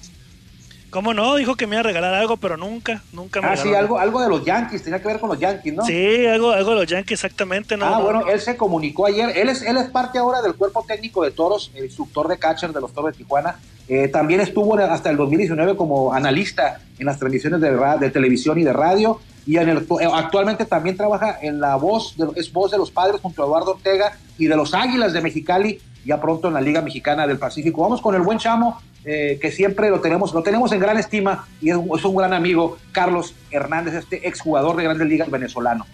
¿Cómo 0.95 1.13
no? 1.13 1.35
Dijo 1.35 1.57
que 1.57 1.67
me 1.67 1.75
iba 1.75 1.81
a 1.81 1.83
regalar 1.83 2.15
algo, 2.15 2.37
pero 2.37 2.57
nunca, 2.57 3.03
nunca 3.13 3.41
me 3.41 3.49
Ah, 3.49 3.57
sí, 3.57 3.75
algo, 3.75 3.99
algo 3.99 4.23
de 4.23 4.29
los 4.29 4.45
Yankees, 4.45 4.85
tenía 4.85 5.03
que 5.03 5.09
ver 5.09 5.19
con 5.19 5.29
los 5.29 5.41
Yankees, 5.41 5.75
¿no? 5.75 5.85
Sí, 5.85 6.25
algo, 6.25 6.53
algo 6.53 6.71
de 6.71 6.77
los 6.77 6.87
Yankees, 6.87 7.15
exactamente. 7.15 7.77
No, 7.77 7.87
ah, 7.87 7.99
bueno, 7.99 8.29
él 8.29 8.39
se 8.41 8.57
comunicó 8.57 9.07
ayer, 9.07 9.37
él 9.37 9.49
es, 9.49 9.63
él 9.63 9.77
es 9.77 9.91
parte 9.91 10.21
ahora 10.21 10.41
del 10.41 10.55
cuerpo 10.55 10.85
técnico 10.87 11.25
de 11.25 11.33
toros, 11.33 11.73
el 11.75 11.87
instructor 11.87 12.29
de 12.29 12.39
catcher 12.39 12.73
de 12.73 12.81
los 12.81 12.93
toros 12.93 13.11
de 13.11 13.19
Tijuana. 13.19 13.59
Eh, 13.89 14.07
también 14.07 14.41
estuvo 14.41 14.79
hasta 14.79 15.11
el 15.11 15.17
2019 15.17 15.77
como 15.77 16.13
analista 16.15 16.79
en 16.97 17.07
las 17.07 17.19
transmisiones 17.19 17.61
de, 17.61 17.77
de 17.99 18.11
televisión 18.11 18.57
y 18.61 18.63
de 18.63 18.73
radio. 18.73 19.19
Y 19.47 19.57
en 19.57 19.71
el, 19.71 19.79
eh, 19.79 20.09
actualmente 20.15 20.65
también 20.65 20.97
trabaja 20.97 21.39
en 21.43 21.59
la 21.59 21.75
voz, 21.75 22.17
de, 22.17 22.29
es 22.37 22.53
voz 22.53 22.71
de 22.71 22.79
los 22.79 22.93
padres 22.93 23.21
junto 23.21 23.43
a 23.43 23.47
Eduardo 23.47 23.73
Ortega 23.73 24.17
y 24.39 24.47
de 24.47 24.55
los 24.55 24.73
Águilas 24.75 25.13
de 25.13 25.21
Mexicali, 25.23 25.81
ya 26.07 26.21
pronto 26.21 26.47
en 26.47 26.55
la 26.55 26.61
Liga 26.61 26.83
Mexicana 26.83 27.27
del 27.27 27.39
Pacífico. 27.39 27.83
Vamos 27.83 28.01
con 28.01 28.15
el 28.15 28.23
buen 28.23 28.39
chamo, 28.39 28.81
eh, 29.07 29.39
que 29.41 29.51
siempre 29.51 29.91
lo 29.91 30.01
tenemos, 30.01 30.33
lo 30.33 30.43
tenemos 30.43 30.73
en 30.73 30.81
gran 30.81 30.97
estima 30.97 31.47
y 31.61 31.71
es, 31.71 31.77
un 31.77 32.17
gran 32.17 32.33
amigo, 32.33 32.79
Carlos 32.93 33.35
Hernández, 33.51 33.95
este 33.95 34.27
exjugador 34.27 34.77
de 34.77 34.85
Grandes 34.85 35.07
Ligas 35.09 35.31
venezolano. 35.31 35.87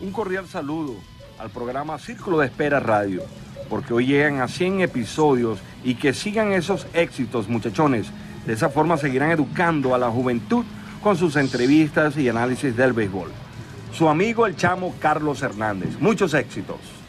Un 0.00 0.10
cordial 0.12 0.48
saludo 0.48 0.96
al 1.38 1.50
programa 1.50 1.98
Círculo 1.98 2.38
de 2.38 2.46
Espera 2.46 2.80
Radio, 2.80 3.22
porque 3.68 3.94
hoy 3.94 4.06
llegan 4.06 4.40
a 4.40 4.48
100 4.48 4.80
episodios 4.80 5.60
y 5.84 5.94
que 5.94 6.14
sigan 6.14 6.52
esos 6.52 6.86
éxitos, 6.94 7.48
muchachones. 7.48 8.08
De 8.44 8.54
esa 8.54 8.68
forma 8.68 8.96
seguirán 8.96 9.30
educando 9.30 9.94
a 9.94 9.98
la 9.98 10.10
juventud 10.10 10.64
con 11.00 11.16
sus 11.16 11.36
entrevistas 11.36 12.16
y 12.16 12.28
análisis 12.28 12.76
del 12.76 12.92
béisbol. 12.92 13.30
Su 13.92 14.08
amigo 14.08 14.46
el 14.46 14.56
chamo 14.56 14.94
Carlos 14.98 15.42
Hernández. 15.42 15.98
Muchos 16.00 16.34
éxitos. 16.34 16.99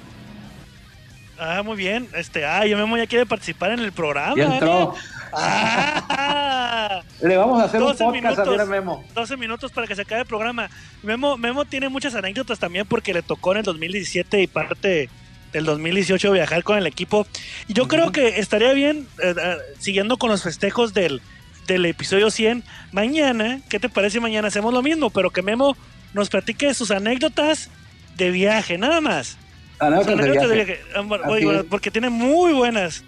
Ah, 1.43 1.63
muy 1.63 1.75
bien. 1.75 2.07
Este, 2.13 2.45
ah, 2.45 2.67
yo 2.67 2.77
Memo 2.77 2.95
ya 2.97 3.07
quiere 3.07 3.25
participar 3.25 3.71
en 3.71 3.79
el 3.79 3.91
programa. 3.91 4.35
Ya 4.37 4.43
entró. 4.53 4.93
Ah. 5.33 7.01
Le 7.19 7.35
vamos 7.35 7.59
a 7.59 7.65
hacer 7.65 7.81
un 7.81 7.97
podcast 7.97 8.39
a 8.39 8.65
Memo. 8.67 9.03
12 9.15 9.37
minutos 9.37 9.71
para 9.71 9.87
que 9.87 9.95
se 9.95 10.03
acabe 10.03 10.21
el 10.21 10.27
programa. 10.27 10.69
Memo, 11.01 11.37
Memo 11.37 11.65
tiene 11.65 11.89
muchas 11.89 12.13
anécdotas 12.13 12.59
también 12.59 12.85
porque 12.85 13.11
le 13.11 13.23
tocó 13.23 13.53
en 13.53 13.59
el 13.59 13.63
2017 13.63 14.39
y 14.39 14.45
parte 14.45 15.09
del 15.51 15.65
2018 15.65 16.31
viajar 16.31 16.63
con 16.63 16.77
el 16.77 16.85
equipo. 16.85 17.25
Y 17.67 17.73
yo 17.73 17.87
creo 17.87 18.11
que 18.11 18.39
estaría 18.39 18.73
bien, 18.73 19.07
eh, 19.23 19.33
eh, 19.35 19.57
siguiendo 19.79 20.17
con 20.17 20.29
los 20.29 20.43
festejos 20.43 20.93
del, 20.93 21.23
del 21.65 21.87
episodio 21.87 22.29
100, 22.29 22.63
mañana, 22.91 23.61
¿qué 23.67 23.79
te 23.79 23.89
parece 23.89 24.19
mañana? 24.19 24.49
Hacemos 24.49 24.75
lo 24.75 24.83
mismo, 24.83 25.09
pero 25.09 25.31
que 25.31 25.41
Memo 25.41 25.75
nos 26.13 26.29
platique 26.29 26.71
sus 26.75 26.91
anécdotas 26.91 27.71
de 28.15 28.29
viaje, 28.29 28.77
nada 28.77 29.01
más. 29.01 29.39
Porque 31.69 31.91
tiene 31.91 32.09
muy 32.09 32.53
buenas. 32.53 33.03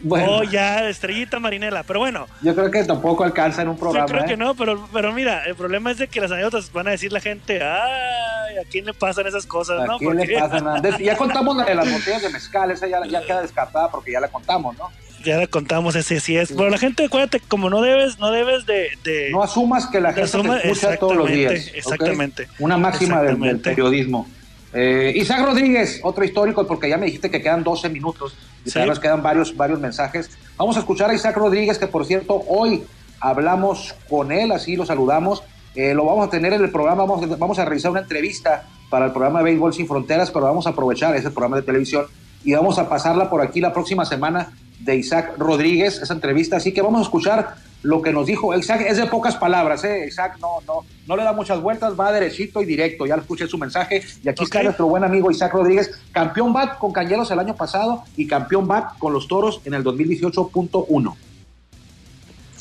Bueno. 0.00 0.26
Oh, 0.30 0.42
ya, 0.44 0.88
estrellita 0.88 1.40
marinela, 1.40 1.82
pero 1.82 1.98
bueno. 1.98 2.26
Yo 2.40 2.54
creo 2.54 2.70
que 2.70 2.84
tampoco 2.84 3.24
alcanza 3.24 3.62
en 3.62 3.68
un 3.68 3.76
programa. 3.76 4.06
Yo 4.06 4.14
creo 4.14 4.26
que 4.26 4.34
¿eh? 4.34 4.36
no, 4.36 4.54
pero, 4.54 4.88
pero 4.92 5.12
mira, 5.12 5.44
el 5.44 5.56
problema 5.56 5.90
es 5.90 5.98
de 5.98 6.06
que 6.06 6.20
las 6.20 6.30
anécdotas 6.30 6.72
van 6.72 6.86
a 6.86 6.92
decir 6.92 7.12
la 7.12 7.18
gente, 7.18 7.60
ay, 7.60 8.58
¿a 8.58 8.68
quién 8.70 8.84
le 8.84 8.94
pasan 8.94 9.26
esas 9.26 9.44
cosas? 9.44 9.80
¿A 9.80 9.98
quién 9.98 10.16
le 10.16 10.38
pasan? 10.38 10.82
ya 11.00 11.16
contamos 11.16 11.56
la 11.56 11.64
de 11.64 11.74
las 11.74 11.90
botellas 11.90 12.22
de 12.22 12.30
mezcal, 12.30 12.70
esa 12.70 12.86
ya, 12.86 13.04
ya 13.06 13.22
queda 13.22 13.42
descartada 13.42 13.90
porque 13.90 14.12
ya 14.12 14.20
la 14.20 14.28
contamos, 14.28 14.76
¿no? 14.78 14.88
ya 15.24 15.36
la 15.36 15.46
contamos, 15.46 15.96
ese 15.96 16.20
sí 16.20 16.36
es. 16.36 16.52
Pero 16.52 16.70
la 16.70 16.78
gente, 16.78 17.04
acuérdate, 17.04 17.40
como 17.40 17.70
no 17.70 17.80
debes, 17.82 18.18
no 18.18 18.30
debes 18.30 18.66
de. 18.66 18.90
no 19.30 19.42
asumas 19.42 19.86
que 19.86 20.00
la 20.00 20.12
gente 20.12 20.30
te 20.30 20.68
escucha 20.68 20.96
todos 20.96 21.16
los 21.16 21.28
días. 21.28 21.70
Exactamente. 21.74 22.48
Una 22.58 22.76
máxima 22.76 23.22
del, 23.22 23.60
periodismo. 23.60 24.28
Eh, 24.72 25.12
Isaac 25.16 25.44
Rodríguez, 25.44 26.00
otro 26.02 26.24
histórico, 26.24 26.66
porque 26.66 26.88
ya 26.88 26.98
me 26.98 27.06
dijiste 27.06 27.30
que 27.30 27.40
quedan 27.40 27.64
12 27.64 27.88
minutos 27.88 28.36
y 28.64 28.70
todavía 28.70 28.92
nos 28.92 29.00
quedan 29.00 29.22
varios, 29.22 29.56
varios 29.56 29.80
mensajes. 29.80 30.30
Vamos 30.56 30.76
a 30.76 30.80
escuchar 30.80 31.10
a 31.10 31.14
Isaac 31.14 31.36
Rodríguez, 31.36 31.78
que 31.78 31.86
por 31.86 32.04
cierto, 32.04 32.42
hoy 32.48 32.84
hablamos 33.20 33.94
con 34.08 34.30
él, 34.32 34.52
así 34.52 34.76
lo 34.76 34.84
saludamos. 34.84 35.42
Eh, 35.74 35.94
lo 35.94 36.04
vamos 36.04 36.26
a 36.26 36.30
tener 36.30 36.52
en 36.52 36.62
el 36.62 36.70
programa, 36.70 37.04
vamos, 37.04 37.38
vamos 37.38 37.58
a 37.58 37.64
realizar 37.64 37.90
una 37.90 38.00
entrevista 38.00 38.64
para 38.90 39.06
el 39.06 39.12
programa 39.12 39.40
de 39.40 39.46
Béisbol 39.46 39.72
Sin 39.72 39.86
Fronteras, 39.86 40.30
pero 40.30 40.46
vamos 40.46 40.66
a 40.66 40.70
aprovechar 40.70 41.14
ese 41.14 41.30
programa 41.30 41.56
de 41.56 41.62
televisión 41.62 42.06
y 42.44 42.52
vamos 42.52 42.78
a 42.78 42.88
pasarla 42.88 43.28
por 43.30 43.42
aquí 43.42 43.60
la 43.60 43.72
próxima 43.72 44.04
semana 44.04 44.52
de 44.80 44.96
Isaac 44.96 45.34
Rodríguez, 45.38 46.00
esa 46.00 46.14
entrevista. 46.14 46.56
Así 46.56 46.72
que 46.72 46.82
vamos 46.82 47.00
a 47.00 47.02
escuchar 47.02 47.56
lo 47.82 48.02
que 48.02 48.12
nos 48.12 48.26
dijo 48.26 48.56
Isaac. 48.56 48.84
Es 48.86 48.96
de 48.96 49.06
pocas 49.06 49.36
palabras, 49.36 49.84
¿eh? 49.84 50.06
Isaac 50.08 50.38
no, 50.40 50.60
no, 50.66 50.84
no 51.06 51.16
le 51.16 51.24
da 51.24 51.32
muchas 51.32 51.60
vueltas, 51.60 51.98
va 51.98 52.12
derechito 52.12 52.62
y 52.62 52.66
directo. 52.66 53.06
Ya 53.06 53.16
escuché 53.16 53.46
su 53.46 53.58
mensaje. 53.58 54.02
Y 54.22 54.28
aquí 54.28 54.44
está 54.44 54.62
nuestro 54.62 54.86
buen 54.86 55.04
amigo 55.04 55.30
Isaac 55.30 55.52
Rodríguez, 55.52 55.90
campeón 56.12 56.52
BAT 56.52 56.78
con 56.78 56.92
Cañeros 56.92 57.30
el 57.30 57.38
año 57.38 57.54
pasado 57.54 58.04
y 58.16 58.26
campeón 58.26 58.66
BAT 58.66 58.98
con 58.98 59.12
los 59.12 59.28
Toros 59.28 59.60
en 59.64 59.74
el 59.74 59.84
2018.1. 59.84 61.16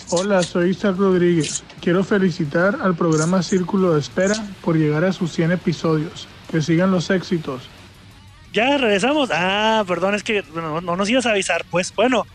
Hola, 0.09 0.41
soy 0.41 0.69
Isaac 0.69 0.95
Rodríguez. 0.97 1.63
Quiero 1.81 2.01
felicitar 2.01 2.77
al 2.81 2.95
programa 2.95 3.43
Círculo 3.43 3.93
de 3.93 3.99
Espera 3.99 4.35
por 4.63 4.77
llegar 4.77 5.03
a 5.03 5.11
sus 5.11 5.33
100 5.33 5.51
episodios. 5.51 6.27
Que 6.49 6.61
sigan 6.61 6.91
los 6.91 7.09
éxitos. 7.09 7.63
Ya 8.53 8.77
regresamos. 8.77 9.29
Ah, 9.33 9.83
perdón, 9.85 10.15
es 10.15 10.23
que 10.23 10.43
no, 10.55 10.81
nos 10.81 11.09
ibas 11.09 11.25
a 11.25 11.31
avisar. 11.31 11.65
Pues 11.69 11.93
bueno, 11.93 12.25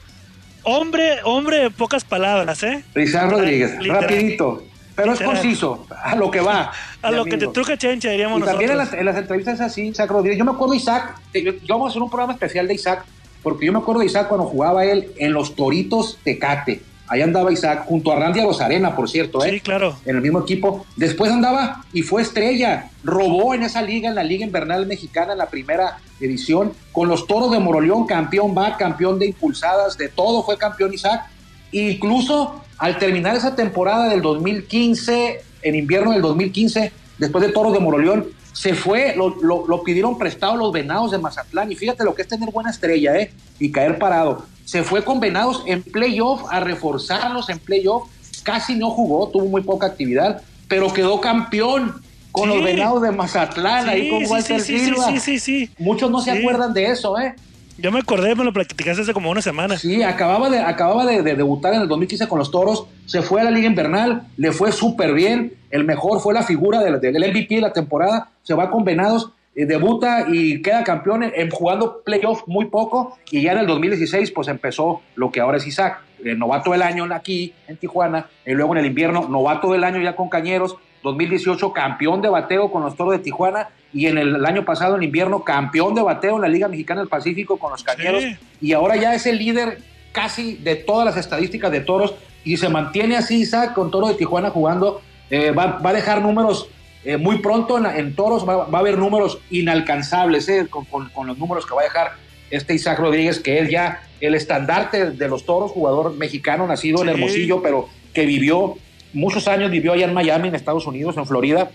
hombre, 0.65 1.19
hombre 1.25 1.59
de 1.59 1.71
pocas 1.71 2.05
palabras, 2.05 2.63
¿eh? 2.63 2.85
Isaac 2.97 3.31
Rodríguez, 3.31 3.87
rapidito. 3.87 4.65
Pero 4.95 5.15
es 5.15 5.21
conciso, 5.23 5.87
a 6.03 6.15
lo 6.17 6.31
que 6.31 6.41
va. 6.41 6.71
a 7.03 7.11
lo 7.11 7.25
que 7.25 7.39
te 7.39 7.47
truca 7.49 7.77
chencha, 7.79 8.11
diríamos 8.11 8.41
y 8.41 8.45
También 8.45 8.73
en 8.73 8.79
las, 8.79 8.93
en 8.93 9.07
las, 9.07 9.17
entrevistas 9.17 9.61
así, 9.61 9.89
Isaac 9.89 10.11
Rodríguez. 10.11 10.39
Yo 10.39 10.45
me 10.45 10.53
acuerdo 10.53 10.73
de 10.73 10.79
Isaac, 10.79 11.19
yo, 11.33 11.53
vamos 11.69 11.87
a 11.87 11.91
hacer 11.91 12.03
un 12.03 12.11
programa 12.11 12.35
especial 12.35 12.69
de 12.69 12.75
Isaac, 12.75 13.05
porque 13.43 13.67
yo 13.67 13.73
me 13.73 13.79
acuerdo 13.79 14.01
de 14.01 14.07
Isaac 14.07 14.29
cuando 14.29 14.47
jugaba 14.47 14.85
él 14.85 15.11
en 15.17 15.33
los 15.33 15.57
Toritos 15.57 16.19
Tecate. 16.23 16.83
Ahí 17.13 17.21
andaba 17.21 17.53
Isaac, 17.53 17.85
junto 17.85 18.11
a 18.11 18.17
Randy 18.17 18.41
Rosarena, 18.41 18.97
por 18.97 19.07
cierto, 19.07 19.45
¿eh? 19.45 19.51
Sí, 19.51 19.61
claro. 19.61 19.95
En 20.07 20.17
el 20.17 20.23
mismo 20.23 20.41
equipo. 20.41 20.87
Después 20.97 21.31
andaba 21.31 21.85
y 21.93 22.01
fue 22.01 22.23
estrella. 22.23 22.89
Robó 23.05 23.53
en 23.53 23.65
esa 23.65 23.83
liga, 23.83 24.09
en 24.09 24.15
la 24.15 24.25
Liga 24.25 24.47
Invernal 24.47 24.87
Mexicana, 24.87 25.33
en 25.33 25.39
la 25.39 25.51
primera 25.51 25.99
edición, 26.21 26.73
con 26.91 27.11
los 27.11 27.27
Toros 27.27 27.51
de 27.51 27.59
Moroleón, 27.59 28.07
campeón 28.07 28.55
va, 28.57 28.79
campeón 28.79 29.19
de 29.19 29.27
impulsadas, 29.27 29.99
de 29.99 30.09
todo 30.09 30.43
fue 30.43 30.57
campeón 30.57 30.95
Isaac. 30.95 31.29
Incluso 31.73 32.65
al 32.79 32.99
terminar 32.99 33.37
esa 33.37 33.55
temporada 33.55 34.09
del 34.09 34.23
2015, 34.23 35.43
en 35.61 35.75
invierno 35.75 36.13
del 36.13 36.23
2015, 36.23 36.93
después 37.19 37.47
de 37.47 37.53
Toros 37.53 37.75
de 37.75 37.81
Moroleón, 37.81 38.29
se 38.55 38.73
fue, 38.73 39.15
lo, 39.17 39.37
lo, 39.43 39.83
pidieron 39.83 40.17
prestado 40.17 40.57
los 40.57 40.73
venados 40.73 41.11
de 41.11 41.19
Mazatlán. 41.19 41.71
Y 41.71 41.75
fíjate 41.75 42.05
lo 42.05 42.15
que 42.15 42.23
es 42.23 42.29
tener 42.29 42.51
buena 42.51 42.71
estrella, 42.71 43.15
¿eh? 43.19 43.31
Y 43.59 43.71
caer 43.71 43.99
parado 43.99 44.47
se 44.65 44.83
fue 44.83 45.05
con 45.05 45.21
Venados 45.21 45.63
en 45.67 45.83
playoff 45.83 46.43
a 46.51 46.61
reforzarlos 46.61 47.49
en 47.49 47.59
playoff. 47.59 48.09
Casi 48.43 48.75
no 48.75 48.91
jugó, 48.91 49.29
tuvo 49.29 49.47
muy 49.47 49.63
poca 49.63 49.87
actividad, 49.87 50.43
pero 50.69 50.93
quedó 50.93 51.21
campeón 51.21 52.03
con 52.33 52.49
los 52.49 52.65
Venados 52.65 53.03
de 53.03 53.13
Mazatlán, 53.13 53.89
ahí 53.89 54.11
con 54.11 54.25
Walter 54.27 54.61
sí, 54.61 54.79
Silva. 54.79 55.69
Muchos 55.79 56.11
no 56.11 56.21
se 56.21 56.31
acuerdan 56.31 56.73
de 56.73 56.87
eso, 56.87 57.19
¿eh? 57.19 57.35
Yo 57.79 57.91
me 57.91 57.99
acordé, 57.99 58.35
me 58.35 58.45
lo 58.45 58.53
platicaste 58.53 59.03
hace 59.03 59.13
como 59.13 59.31
una 59.31 59.43
semana. 59.43 59.79
Sí, 59.79 60.03
acababa 60.03 60.51
de, 60.51 60.61
acababa 60.61 61.05
de, 61.07 61.23
debutar 61.23 61.75
en 61.75 61.83
el 61.83 61.89
2015 61.89 62.29
con 62.29 62.39
los 62.39 62.51
Toros, 62.51 62.87
se 63.07 63.23
fue 63.23 63.41
a 63.41 63.45
la 63.45 63.51
Liga 63.51 63.67
Invernal, 63.67 64.29
le 64.37 64.53
fue 64.53 64.73
súper 64.73 65.15
bien, 65.15 65.55
el 65.71 65.85
mejor 65.85 66.21
fue 66.21 66.35
la 66.35 66.43
figura 66.43 66.81
del, 66.81 66.95
MVP 67.01 67.57
de 67.57 67.61
la 67.61 67.73
temporada, 67.73 68.31
se 68.43 68.55
va 68.55 68.71
con 68.71 68.85
Venados 68.85 69.33
debuta 69.55 70.27
y 70.29 70.63
queda 70.63 70.83
campeón 70.83 71.23
en, 71.23 71.51
jugando 71.51 72.03
playoff 72.05 72.43
muy 72.47 72.67
poco 72.67 73.19
y 73.31 73.43
ya 73.43 73.53
en 73.53 73.59
el 73.59 73.67
2016 73.67 74.31
pues 74.31 74.49
empezó 74.49 75.03
lo 75.15 75.31
que 75.31 75.41
ahora 75.41 75.59
es 75.59 75.67
Isaac, 75.67 76.01
el 76.25 76.39
novato 76.39 76.73
del 76.73 76.83
año 76.83 77.07
aquí 77.13 77.53
en 77.69 77.77
Tijuana, 77.77 78.29
y 78.47 78.53
luego 78.53 78.73
en 78.73 78.81
el 78.81 78.87
invierno 78.87 79.29
novato 79.29 79.73
del 79.73 79.85
año 79.85 80.01
ya 80.01 80.17
con 80.17 80.29
Cañeros, 80.29 80.77
2018 81.03 81.73
campeón 81.73 82.23
de 82.23 82.29
bateo 82.29 82.71
con 82.71 82.83
los 82.83 82.97
Toros 82.97 83.13
de 83.13 83.19
Tijuana 83.19 83.69
y 83.93 84.07
en 84.07 84.17
el, 84.17 84.47
año 84.47 84.65
pasado 84.65 84.97
en 84.97 85.03
invierno 85.03 85.45
campeón 85.45 85.95
de 85.95 86.03
bateo 86.03 86.37
en 86.37 86.43
la 86.43 86.49
Liga 86.49 86.69
Mexicana 86.69 87.01
del 87.01 87.09
Pacífico 87.09 87.59
con 87.59 87.73
los 87.73 87.83
Cañeros 87.83 88.25
y 88.61 88.73
ahora 88.73 88.97
ya 88.97 89.15
es 89.15 89.27
el 89.27 89.39
líder 89.39 89.79
casi 90.13 90.55
de 90.55 90.77
todas 90.77 91.05
las 91.05 91.17
estadísticas 91.17 91.71
de 91.71 91.81
toros 91.81 92.15
y 92.45 92.57
se 92.57 92.69
mantiene 92.69 93.17
así, 93.17 93.41
Isaac, 93.41 93.75
con 93.75 93.91
Toro 93.91 94.09
de 94.09 94.15
Tijuana 94.15 94.51
jugando, 94.51 95.01
eh, 95.31 95.51
va, 95.53 95.79
va, 95.79 95.91
a 95.91 95.93
dejar 95.93 96.23
números 96.23 96.69
eh, 97.05 97.17
muy 97.17 97.39
pronto 97.39 97.79
en, 97.79 97.87
en 97.87 98.15
toros, 98.15 98.49
va, 98.49 98.67
va, 98.67 98.79
a 98.79 98.81
haber 98.81 98.99
números 98.99 99.39
inalcanzables 99.51 100.49
eh, 100.49 100.67
con, 100.71 100.85
con, 100.85 101.09
con, 101.11 101.27
los 101.27 101.37
números 101.39 101.67
que 101.67 101.75
va 101.75 101.81
a 101.81 101.85
dejar 101.85 102.13
este 102.51 102.75
Isaac 102.75 102.99
Rodríguez, 102.99 103.41
que 103.41 103.59
es 103.59 103.71
ya 103.71 104.03
el 104.21 104.35
estandarte 104.35 105.11
de 105.11 105.29
los 105.29 105.45
toros, 105.45 105.73
jugador 105.73 106.15
mexicano 106.15 106.67
nacido 106.67 106.99
sí. 106.99 107.03
en 107.03 107.09
Hermosillo, 107.09 107.63
pero 107.63 107.89
que 108.15 108.27
vivió 108.27 108.77
muchos 109.13 109.49
años, 109.49 109.71
vivió 109.71 109.93
allá 109.93 110.07
en 110.07 110.15
Miami, 110.15 110.49
en 110.49 110.55
Estados 110.55 110.87
Unidos, 110.87 111.17
en 111.17 111.27
Florida, 111.27 111.71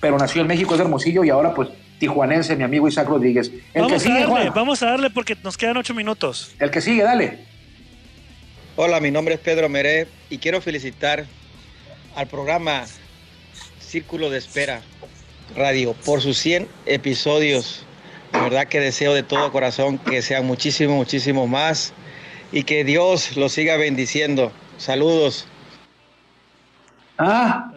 pero 0.00 0.16
nació 0.18 0.42
en 0.42 0.48
México, 0.48 0.74
es 0.74 0.78
de 0.78 0.84
Hermosillo 0.84 1.24
y 1.24 1.30
ahora 1.30 1.54
pues 1.54 1.70
tijuanense, 1.98 2.54
mi 2.56 2.62
amigo 2.62 2.86
Isaac 2.86 3.08
Rodríguez. 3.08 3.50
El 3.74 3.82
vamos, 3.82 3.92
que 3.94 4.00
sigue, 4.00 4.18
a 4.18 4.20
darle, 4.20 4.42
Juan, 4.44 4.52
vamos 4.54 4.82
a 4.82 4.86
darle 4.86 5.10
porque 5.10 5.36
nos 5.42 5.56
quedan 5.56 5.76
ocho 5.76 5.94
minutos. 5.94 6.54
El 6.60 6.70
que 6.70 6.80
sigue, 6.80 7.02
dale. 7.02 7.38
Hola, 8.76 9.00
mi 9.00 9.10
nombre 9.10 9.34
es 9.34 9.40
Pedro 9.40 9.68
Meré 9.68 10.06
y 10.30 10.38
quiero 10.38 10.60
felicitar 10.60 11.26
al 12.14 12.26
programa 12.28 12.84
Círculo 13.88 14.28
de 14.28 14.36
Espera 14.36 14.82
Radio 15.56 15.94
por 16.04 16.20
sus 16.20 16.36
100 16.38 16.68
episodios. 16.84 17.86
La 18.32 18.42
verdad 18.42 18.66
que 18.66 18.80
deseo 18.80 19.14
de 19.14 19.22
todo 19.22 19.50
corazón 19.50 19.96
que 19.96 20.20
sean 20.20 20.46
muchísimo, 20.46 20.94
muchísimo 20.94 21.46
más 21.46 21.94
y 22.52 22.64
que 22.64 22.84
Dios 22.84 23.36
los 23.38 23.52
siga 23.52 23.78
bendiciendo. 23.78 24.52
Saludos. 24.76 25.48
Ah, 27.16 27.72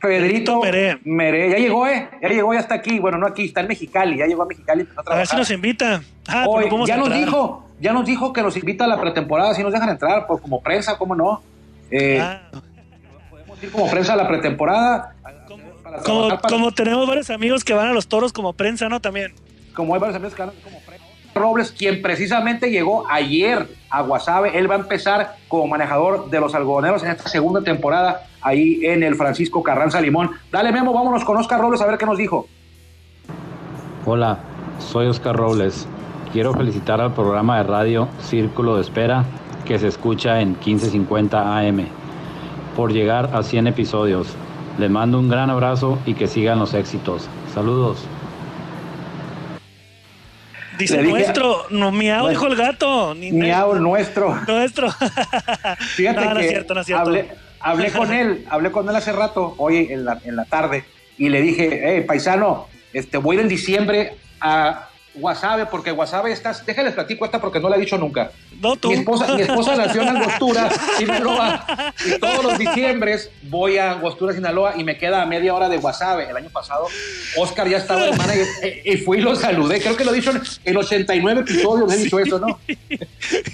Federito 0.00 0.60
Meré. 0.60 1.00
Meré. 1.02 1.50
Ya 1.50 1.58
llegó, 1.58 1.88
¿eh? 1.88 2.08
Ya 2.22 2.28
llegó, 2.28 2.54
ya 2.54 2.60
está 2.60 2.76
aquí. 2.76 3.00
Bueno, 3.00 3.18
no 3.18 3.26
aquí, 3.26 3.46
está 3.46 3.60
en 3.60 3.66
Mexicali. 3.66 4.18
Ya 4.18 4.26
llegó 4.26 4.44
a 4.44 4.46
Mexicali. 4.46 4.86
A, 4.96 5.12
a, 5.12 5.16
ver 5.16 5.26
si 5.26 5.36
nos 5.36 5.50
invita. 5.50 6.02
Ah, 6.28 6.44
Hoy, 6.46 6.66
ya 6.86 6.96
nos 6.96 7.12
dijo, 7.12 7.64
ya 7.80 7.92
nos 7.92 8.06
dijo 8.06 8.32
que 8.32 8.42
nos 8.42 8.56
invita 8.56 8.84
a 8.84 8.88
la 8.88 9.00
pretemporada. 9.00 9.54
Si 9.54 9.62
nos 9.64 9.72
dejan 9.72 9.88
entrar, 9.88 10.28
pues 10.28 10.40
como 10.40 10.62
prensa, 10.62 10.96
¿cómo 10.96 11.16
no? 11.16 11.42
Eh, 11.90 12.20
ah. 12.20 12.42
Podemos 13.28 13.62
ir 13.62 13.72
como 13.72 13.90
prensa 13.90 14.12
a 14.12 14.16
la 14.16 14.28
pretemporada. 14.28 15.16
Como, 15.88 16.02
como, 16.04 16.28
para... 16.28 16.40
como, 16.48 16.72
tenemos 16.72 17.06
varios 17.06 17.30
amigos 17.30 17.64
que 17.64 17.74
van 17.74 17.88
a 17.88 17.92
los 17.92 18.08
toros 18.08 18.32
como 18.32 18.52
prensa, 18.52 18.88
¿no? 18.88 19.00
También. 19.00 19.34
Como 19.74 19.94
hay 19.94 20.00
varios 20.00 20.16
amigos 20.16 20.34
que 20.34 20.42
van 20.42 20.52
como 20.62 20.80
prensa. 20.80 21.04
Robles, 21.34 21.72
quien 21.72 22.02
precisamente 22.02 22.70
llegó 22.70 23.08
ayer 23.08 23.68
a 23.90 24.02
Guasave, 24.02 24.58
él 24.58 24.70
va 24.70 24.74
a 24.74 24.78
empezar 24.78 25.36
como 25.46 25.66
manejador 25.66 26.30
de 26.30 26.40
los 26.40 26.54
algodoneros 26.54 27.02
en 27.04 27.10
esta 27.10 27.28
segunda 27.28 27.62
temporada 27.62 28.26
ahí 28.40 28.84
en 28.84 29.02
el 29.02 29.14
Francisco 29.14 29.62
Carranza 29.62 30.00
Limón. 30.00 30.32
Dale 30.50 30.72
Memo, 30.72 30.92
vámonos 30.92 31.24
con 31.24 31.36
Oscar 31.36 31.60
Robles 31.60 31.80
a 31.80 31.86
ver 31.86 31.98
qué 31.98 32.06
nos 32.06 32.18
dijo. 32.18 32.48
Hola, 34.04 34.38
soy 34.78 35.06
Oscar 35.06 35.36
Robles. 35.36 35.86
Quiero 36.32 36.52
felicitar 36.52 37.00
al 37.00 37.14
programa 37.14 37.58
de 37.58 37.64
radio 37.64 38.08
Círculo 38.20 38.76
de 38.76 38.82
Espera 38.82 39.24
que 39.64 39.78
se 39.78 39.88
escucha 39.88 40.40
en 40.40 40.50
1550 40.50 41.58
AM 41.58 41.86
por 42.76 42.92
llegar 42.92 43.30
a 43.34 43.42
100 43.42 43.68
episodios. 43.68 44.34
Les 44.78 44.88
mando 44.88 45.18
un 45.18 45.28
gran 45.28 45.50
abrazo 45.50 45.98
y 46.06 46.14
que 46.14 46.28
sigan 46.28 46.60
los 46.60 46.72
éxitos. 46.72 47.28
Saludos. 47.52 47.98
Dice 50.78 50.98
dije, 50.98 51.10
nuestro, 51.10 51.66
no 51.70 51.90
miau, 51.90 52.22
bueno, 52.22 52.28
dijo 52.28 52.46
el 52.46 52.56
gato. 52.56 53.12
Ni 53.14 53.32
miau, 53.32 53.74
nuestro. 53.74 54.36
Nuestro. 54.46 54.88
Fíjate 55.96 56.20
no, 56.20 56.30
no 56.30 56.36
que 56.36 56.44
es 56.44 56.50
cierto, 56.50 56.74
no 56.74 56.80
es 56.80 56.86
cierto. 56.86 57.02
Hablé, 57.04 57.28
hablé 57.58 57.90
con 57.90 58.12
él, 58.12 58.46
hablé 58.48 58.70
con 58.70 58.88
él 58.88 58.94
hace 58.94 59.10
rato, 59.10 59.54
hoy 59.58 59.88
en 59.90 60.04
la, 60.04 60.20
en 60.24 60.36
la 60.36 60.44
tarde, 60.44 60.84
y 61.16 61.28
le 61.30 61.42
dije, 61.42 61.80
hey, 61.82 62.04
paisano, 62.06 62.68
este, 62.92 63.18
voy 63.18 63.34
a 63.34 63.40
ir 63.40 63.42
en 63.42 63.48
diciembre 63.48 64.12
a 64.40 64.87
Guasave, 65.14 65.66
porque 65.66 65.90
Guasave 65.90 66.32
estás, 66.32 66.64
déjales 66.64 66.94
platico 66.94 67.24
esta 67.24 67.40
porque 67.40 67.60
no 67.60 67.68
la 67.68 67.76
he 67.76 67.80
dicho 67.80 67.98
nunca. 67.98 68.30
No, 68.60 68.76
tú. 68.76 68.88
Mi 68.88 68.94
esposa, 68.94 69.34
mi 69.34 69.42
esposa 69.42 69.76
nació 69.76 70.02
en 70.02 70.08
Angostura, 70.08 70.70
Sinaloa, 70.96 71.94
y 72.06 72.18
todos 72.18 72.44
los 72.44 72.58
diciembres 72.58 73.30
voy 73.42 73.78
a 73.78 73.92
Angostura, 73.92 74.32
Sinaloa, 74.32 74.74
y 74.76 74.84
me 74.84 74.96
queda 74.96 75.22
a 75.22 75.26
media 75.26 75.54
hora 75.54 75.68
de 75.68 75.78
Guasave. 75.78 76.28
El 76.28 76.36
año 76.36 76.50
pasado, 76.50 76.86
Oscar 77.36 77.68
ya 77.68 77.78
estaba 77.78 78.06
de 78.06 78.12
manager, 78.12 78.46
y, 78.84 78.92
y 78.92 78.96
fui 78.98 79.18
y 79.18 79.20
lo 79.20 79.34
saludé. 79.34 79.80
Creo 79.80 79.96
que 79.96 80.04
lo 80.04 80.12
he 80.12 80.16
dicho 80.16 80.30
en, 80.30 80.42
en 80.64 80.76
89 80.76 81.40
episodios, 81.40 81.92
he 81.92 81.96
dicho 81.96 82.18
eso, 82.18 82.38
¿no? 82.38 82.58
y, 82.68 82.78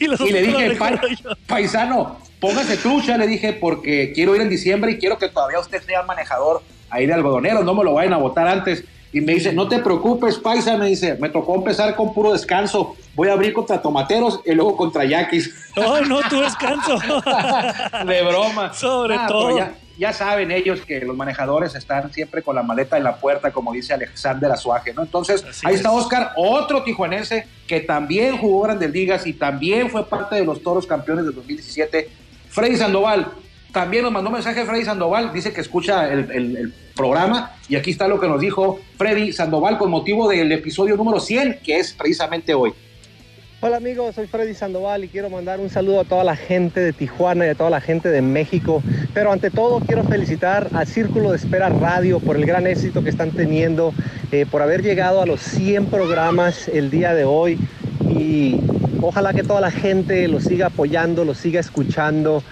y 0.05 0.33
le 0.33 0.43
dije, 0.43 0.77
pa, 0.77 1.01
paisano, 1.47 2.19
póngase 2.41 2.77
trucha, 2.77 3.17
le 3.17 3.27
dije, 3.27 3.53
porque 3.55 4.13
quiero 4.15 4.35
ir 4.37 4.43
en 4.43 4.49
diciembre 4.49 4.93
y 4.93 4.99
quiero 4.99 5.19
que 5.19 5.29
todavía 5.29 5.59
usted 5.61 5.83
sea 5.83 6.03
manejador 6.03 6.63
ahí 6.91 7.07
de 7.07 7.15
algodoneros, 7.15 7.65
no 7.65 7.75
me 7.75 7.85
lo 7.85 7.95
vayan 7.95 8.13
a 8.13 8.19
votar 8.19 8.47
antes. 8.47 8.85
Y 9.15 9.21
me 9.21 9.35
dice, 9.35 9.53
no 9.53 9.69
te 9.69 9.79
preocupes, 9.79 10.39
paisa, 10.39 10.77
me 10.77 10.87
dice, 10.87 11.15
me 11.21 11.29
tocó 11.29 11.55
empezar 11.55 11.95
con 11.95 12.13
puro 12.13 12.33
descanso. 12.33 12.97
Voy 13.15 13.29
a 13.29 13.35
abrir 13.35 13.53
contra 13.53 13.81
tomateros 13.81 14.41
y 14.45 14.51
luego 14.51 14.77
contra 14.77 15.05
yaquis. 15.05 15.55
Oh, 15.77 16.01
no, 16.01 16.21
tu 16.29 16.41
descanso. 16.41 16.99
de 18.07 18.23
broma. 18.23 18.75
Sobre 18.75 19.15
ah, 19.15 19.27
todo. 19.29 19.57
Ya, 19.57 19.75
ya, 19.97 20.13
saben 20.13 20.51
ellos 20.51 20.81
que 20.81 21.01
los 21.01 21.17
manejadores 21.17 21.77
están 21.77 22.13
siempre 22.13 22.43
con 22.43 22.57
la 22.57 22.65
maleta 22.65 22.97
en 22.97 23.05
la 23.05 23.17
puerta, 23.17 23.53
como 23.53 23.73
dice 23.73 23.95
Alexander 23.95 24.51
Azuaje, 24.51 24.93
¿no? 24.93 25.03
Entonces, 25.03 25.45
Así 25.45 25.65
ahí 25.65 25.75
es. 25.75 25.81
está 25.81 25.93
Oscar, 25.93 26.33
otro 26.37 26.83
tijuanense 26.83 27.47
que 27.69 27.81
también 27.81 28.37
jugó 28.39 28.63
Grandes 28.63 28.91
Ligas 28.91 29.29
y 29.29 29.33
también 29.33 29.91
fue 29.91 30.05
parte 30.09 30.35
de 30.35 30.45
los 30.45 30.61
toros 30.61 30.89
campeones 30.89 31.25
del 31.25 31.37
2017. 31.37 32.09
Freddy 32.51 32.77
Sandoval, 32.77 33.29
también 33.75 34.05
nos 34.05 34.13
mandó 34.13 34.31
un 34.31 34.35
mensaje 34.35 34.65
Freddy 34.65 34.85
Sandoval, 34.85 35.33
dice 35.33 35.53
que 35.53 35.61
escucha 35.61 36.11
el, 36.11 36.73
programa 36.95 37.51
y 37.69 37.75
aquí 37.75 37.91
está 37.91 38.07
lo 38.07 38.21
que 38.21 38.29
nos 38.29 38.41
dijo 38.41 38.79
Freddy 38.97 39.33
Sandoval 39.33 39.79
con 39.79 39.91
motivo 39.91 40.29
del 40.29 40.53
episodio 40.53 40.97
número 40.97 41.19
100, 41.19 41.59
que 41.61 41.81
es 41.81 41.93
precisamente 41.93 42.55
hoy. 42.55 42.73
Hola 43.61 43.79
amigos, 43.79 44.15
soy 44.15 44.29
Freddy 44.29 44.55
Sandoval 44.55 45.03
y 45.03 45.09
quiero 45.09 45.29
mandar 45.29 45.59
un 45.59 45.71
saludo 45.71 46.03
a 46.03 46.05
toda 46.05 46.23
la 46.23 46.37
gente 46.37 46.79
de 46.79 46.93
Tijuana 46.93 47.47
y 47.47 47.49
a 47.49 47.57
toda 47.57 47.69
la 47.69 47.81
gente 47.81 48.11
de 48.11 48.23
México, 48.23 48.81
pero 49.13 49.33
ante 49.33 49.51
todo 49.51 49.81
quiero 49.81 50.05
felicitar 50.05 50.69
al 50.73 50.87
Círculo 50.87 51.33
de 51.33 51.39
Espera 51.39 51.69
Radio 51.69 52.21
por 52.21 52.37
el 52.37 52.47
gran 52.47 52.69
éxito 52.69 53.03
que 53.03 53.11
están 53.11 53.33
teniendo, 53.33 53.93
eh, 54.31 54.47
por 54.49 54.63
haber 54.63 54.85
llegado 54.85 55.21
a 55.21 55.27
los 55.27 55.41
100 55.41 55.87
programas 55.87 56.69
el 56.69 56.93
día 56.93 57.13
de 57.13 57.25
hoy. 57.25 57.59
Y 58.09 58.61
ojalá 59.01 59.33
que 59.33 59.43
toda 59.43 59.61
la 59.61 59.73
gente 59.73 60.29
lo 60.29 60.41
siga 60.41 60.67
apoyando, 60.67 61.25
lo 61.25 61.35
siga 61.35 61.59
escuchando 61.59 62.45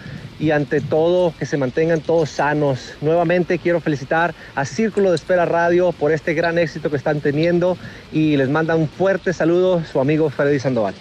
y 0.43 0.51
ante 0.51 0.81
todo 0.81 1.33
que 1.39 1.47
se 1.47 1.57
mantengan 1.57 2.01
todos 2.01 2.29
sanos. 2.29 2.97
Nuevamente 3.01 3.61
quiero 3.61 3.81
felicitar 3.81 4.35
a 4.57 4.65
Círculo 4.65 5.11
de 5.11 5.17
Espera 5.17 5.45
Radio 5.47 5.93
por 5.93 6.11
este 6.11 6.35
gran 6.35 6.59
éxito 6.59 6.91
que 6.91 6.97
están 6.97 7.21
teniendo 7.21 7.79
y 8.11 8.37
les 8.37 8.49
manda 8.49 8.75
un 8.75 8.89
fuerte 8.89 9.33
saludo 9.33 9.85
su 9.85 10.01
amigo 10.01 10.31
Freddy 10.31 10.59
Sandoval. 10.59 10.95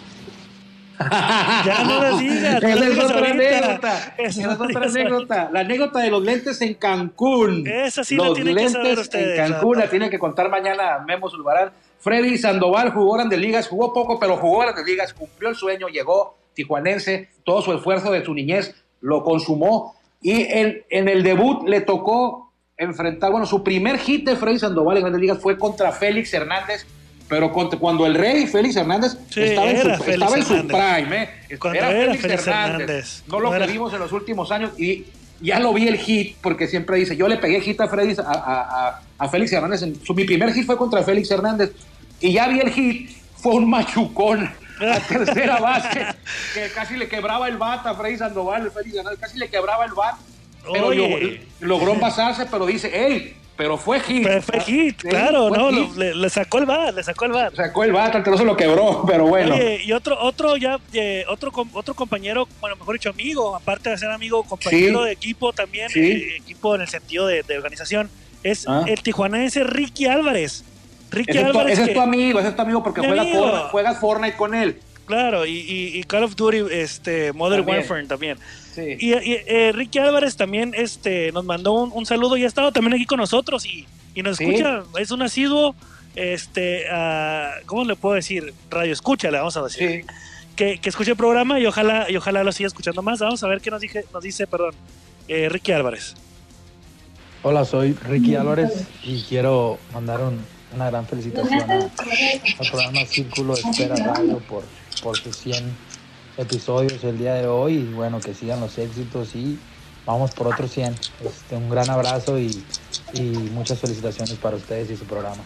ya 1.65 1.83
no 1.83 2.01
lo 2.03 2.17
digas. 2.19 2.61
Esa 2.61 2.87
es 2.87 2.99
otra 2.99 3.31
anécdota. 3.31 4.15
Esa 4.19 4.41
es 4.41 4.59
otra 4.59 4.83
anécdota. 4.83 5.49
La 5.51 5.61
anécdota 5.61 5.99
de 6.01 6.11
los 6.11 6.21
lentes 6.21 6.61
en 6.61 6.75
Cancún. 6.75 7.67
Esa 7.67 8.03
sí 8.03 8.15
los 8.15 8.27
la 8.27 8.33
tienen 8.35 8.53
lentes 8.53 8.75
que 8.75 8.83
saber 8.83 8.99
ustedes. 8.99 9.39
en 9.39 9.53
Cancún 9.53 9.79
la 9.79 9.89
tienen 9.89 10.11
que 10.11 10.19
contar 10.19 10.51
mañana 10.51 10.99
Memo 10.99 11.31
Zulbarán. 11.31 11.71
Freddy 11.97 12.37
Sandoval 12.37 12.91
jugó 12.91 13.13
Grandes 13.13 13.39
Ligas, 13.39 13.67
jugó 13.67 13.91
poco, 13.91 14.19
pero 14.19 14.37
jugó 14.37 14.59
Grandes 14.59 14.85
Ligas, 14.85 15.15
cumplió 15.15 15.49
el 15.49 15.55
sueño, 15.55 15.87
llegó 15.87 16.37
tijuanense, 16.53 17.29
todo 17.43 17.63
su 17.63 17.73
esfuerzo 17.73 18.11
de 18.11 18.23
su 18.23 18.35
niñez 18.35 18.75
lo 19.01 19.23
consumó 19.23 19.95
y 20.21 20.43
en, 20.43 20.83
en, 20.89 21.09
el 21.09 21.23
debut 21.23 21.67
le 21.67 21.81
tocó 21.81 22.51
enfrentar, 22.77 23.31
bueno, 23.31 23.45
su 23.45 23.63
primer 23.63 23.97
hit 23.97 24.25
de 24.25 24.35
Freddy 24.35 24.59
Sandoval 24.59 24.97
en 24.97 25.03
Grandes 25.03 25.21
Ligas 25.21 25.39
fue 25.39 25.57
contra 25.57 25.91
Félix 25.91 26.33
Hernández, 26.33 26.85
pero 27.27 27.51
contra, 27.51 27.79
cuando 27.79 28.05
el 28.05 28.15
rey 28.15 28.45
Félix 28.47 28.75
Hernández 28.75 29.17
sí, 29.29 29.41
estaba, 29.41 29.69
en 29.71 29.81
su, 29.81 29.89
estaba 29.89 30.37
en 30.37 30.43
su, 30.43 30.53
Hernández. 30.53 31.05
prime, 31.05 31.23
¿eh? 31.23 31.29
Era, 31.49 31.71
era 31.71 31.87
Félix, 31.87 32.21
Félix 32.21 32.47
Hernández. 32.47 32.81
Hernández. 32.81 33.23
no 33.27 33.39
lo 33.39 33.51
que 33.51 33.67
vimos 33.67 33.93
en 33.93 33.99
los 33.99 34.11
últimos 34.11 34.51
años 34.51 34.71
y 34.79 35.05
ya 35.41 35.59
lo 35.59 35.73
vi 35.73 35.87
el 35.87 35.97
hit, 35.97 36.37
porque 36.41 36.67
siempre 36.67 36.97
dice, 36.97 37.15
yo 37.15 37.27
le 37.27 37.37
pegué 37.37 37.61
hit 37.61 37.81
a 37.81 37.87
Freddy, 37.87 38.15
a, 38.19 38.31
a, 38.31 38.87
a, 38.89 39.01
a 39.17 39.29
Félix 39.29 39.51
Hernández, 39.53 39.81
en, 39.81 40.03
su, 40.03 40.13
mi 40.13 40.23
primer 40.23 40.53
hit 40.53 40.65
fue 40.65 40.77
contra 40.77 41.03
Félix 41.03 41.31
Hernández, 41.31 41.71
y 42.19 42.33
ya 42.33 42.47
vi 42.47 42.59
el 42.59 42.69
hit, 42.69 43.09
fue 43.35 43.53
un 43.53 43.69
machucón, 43.69 44.51
la 44.85 44.99
tercera 44.99 45.59
base, 45.59 46.05
que 46.53 46.69
casi 46.73 46.97
le 46.97 47.07
quebraba 47.07 47.47
el 47.47 47.57
bat 47.57 47.85
a 47.85 47.93
Freddy 47.95 48.17
Sandoval, 48.17 48.63
el 48.63 48.71
Félix 48.71 48.97
casi 49.19 49.37
le 49.37 49.49
quebraba 49.49 49.85
el 49.85 49.93
bat, 49.93 50.15
pero 50.71 50.87
Oye. 50.87 51.41
logró, 51.59 51.93
envasarse, 51.93 52.45
pero 52.49 52.65
dice, 52.65 52.91
hey, 52.93 53.37
pero 53.57 53.77
fue 53.77 53.99
hit. 53.99 54.23
Fue, 54.23 54.41
fue 54.41 54.59
hit, 54.61 55.01
claro, 55.01 55.49
fue 55.49 55.57
no, 55.57 55.69
hit. 55.71 55.95
le, 55.95 56.15
le 56.15 56.29
sacó 56.29 56.57
el 56.59 56.65
bar, 56.65 56.93
le 56.93 57.03
sacó 57.03 57.25
el 57.25 57.31
bar. 57.31 57.55
Sacó 57.55 57.83
el 57.83 57.91
bat, 57.91 58.15
no 58.27 58.37
se 58.37 58.45
lo 58.45 58.57
quebró, 58.57 59.03
pero 59.05 59.27
bueno. 59.27 59.53
Oye, 59.53 59.81
y 59.83 59.91
otro, 59.91 60.17
otro 60.19 60.57
ya, 60.57 60.79
eh, 60.93 61.25
otro, 61.27 61.51
otro 61.73 61.93
compañero, 61.93 62.47
bueno, 62.59 62.75
mejor 62.75 62.93
dicho, 62.95 63.09
amigo, 63.09 63.55
aparte 63.55 63.89
de 63.91 63.97
ser 63.97 64.09
amigo, 64.09 64.43
compañero 64.43 64.99
Sí. 65.01 65.05
de 65.05 65.11
equipo 65.11 65.53
también, 65.53 65.89
Sí. 65.89 65.99
eh, 65.99 66.35
equipo 66.37 66.73
en 66.75 66.81
el 66.81 66.87
sentido 66.87 67.27
de, 67.27 67.43
de 67.43 67.57
organización, 67.57 68.09
es 68.43 68.67
Ah. 68.67 68.83
el 68.87 69.03
tijuanense 69.03 69.63
Ricky 69.63 70.07
Álvarez. 70.07 70.63
Ricky 71.11 71.31
ese 71.31 71.39
es 71.41 71.45
tu, 71.45 71.49
Álvarez. 71.59 71.79
ese 71.79 71.87
es 71.89 71.93
tu 71.93 72.01
amigo, 72.01 72.39
ese 72.39 72.49
es 72.49 72.55
tu 72.55 72.61
amigo 72.61 72.83
porque 72.83 73.01
Mi 73.01 73.07
juega 73.07 73.21
amigo. 73.21 73.39
Fortnite, 73.43 73.69
juegas 73.69 73.99
Fortnite 73.99 74.37
con 74.37 74.55
él. 74.55 74.79
Claro, 75.05 75.45
y, 75.45 75.51
y, 75.59 75.99
y 75.99 76.03
Call 76.05 76.23
of 76.23 76.35
Duty, 76.35 76.63
este, 76.71 77.33
Modern 77.33 77.63
También. 77.65 77.79
Warfare 77.79 78.05
también. 78.07 78.37
Sí. 78.73 78.95
Y, 78.99 79.13
y, 79.13 79.37
eh, 79.45 79.71
Ricky 79.73 79.99
Álvarez 79.99 80.37
también 80.37 80.73
este, 80.75 81.31
nos 81.33 81.43
mandó 81.43 81.73
un, 81.73 81.91
un 81.93 82.05
saludo 82.05 82.37
y 82.37 82.45
ha 82.45 82.47
estado 82.47 82.71
también 82.71 82.93
aquí 82.93 83.05
con 83.05 83.17
nosotros 83.19 83.65
y, 83.65 83.85
y 84.15 84.23
nos 84.23 84.37
Sí. 84.37 84.45
escucha. 84.45 84.83
Es 84.97 85.11
un 85.11 85.21
asiduo, 85.21 85.75
este, 86.15 86.85
¿cómo 87.65 87.83
le 87.83 87.95
puedo 87.97 88.15
decir? 88.15 88.53
Radio 88.69 88.93
escucha, 88.93 89.29
le 89.31 89.37
vamos 89.39 89.57
a 89.57 89.63
decir. 89.63 90.05
Sí. 90.05 90.07
que, 90.55 90.77
que 90.79 90.89
escuche 90.89 91.11
el 91.11 91.17
programa 91.17 91.59
y 91.59 91.65
ojalá, 91.65 92.09
y 92.09 92.15
ojalá 92.15 92.43
lo 92.45 92.51
siga 92.53 92.67
escuchando 92.67 93.01
más. 93.01 93.19
Vamos 93.19 93.43
a 93.43 93.47
ver 93.47 93.59
qué 93.59 93.69
nos, 93.71 93.81
dije, 93.81 94.05
nos 94.13 94.23
dice, 94.23 94.47
perdón, 94.47 94.73
eh, 95.27 95.49
Ricky 95.49 95.73
Álvarez. 95.73 96.13
Hola, 97.43 97.65
soy 97.65 97.93
Ricky 97.93 98.35
Álvarez 98.35 98.85
y 99.03 99.23
quiero 99.23 99.79
mandar 99.93 100.21
un- 100.21 100.39
una 100.73 100.89
gran 100.89 101.05
felicitación 101.05 101.69
a- 101.69 101.73
al 101.75 102.67
programa 102.69 103.05
Círculo 103.05 103.55
de 103.55 103.61
Espera 103.61 103.95
Radio 103.95 104.39
por, 104.39 104.63
por 105.03 105.17
sus 105.17 105.35
100 105.37 105.75
episodios 106.37 107.03
el 107.03 107.17
día 107.17 107.33
de 107.35 107.47
hoy 107.47 107.73
y 107.75 107.93
bueno, 107.93 108.19
que 108.19 108.33
sigan 108.33 108.59
los 108.61 108.77
éxitos 108.77 109.35
y 109.35 109.59
vamos 110.05 110.31
por 110.31 110.47
otros 110.47 110.71
100. 110.71 110.95
Este, 111.25 111.55
un 111.55 111.69
gran 111.69 111.89
abrazo 111.89 112.39
y, 112.39 112.63
y 113.13 113.21
muchas 113.53 113.79
felicitaciones 113.79 114.33
para 114.35 114.55
ustedes 114.55 114.89
y 114.91 114.97
su 114.97 115.05
programa. 115.05 115.43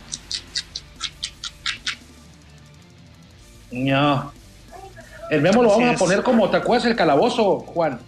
No. 3.71 4.31
El 5.31 5.41
memo 5.41 5.63
lo 5.63 5.69
vamos 5.69 5.95
a 5.95 5.97
poner 5.97 6.21
como, 6.23 6.49
¿te 6.49 6.57
acuerdas 6.57 6.85
el 6.87 6.95
calabozo, 6.95 7.59
Juan? 7.59 7.99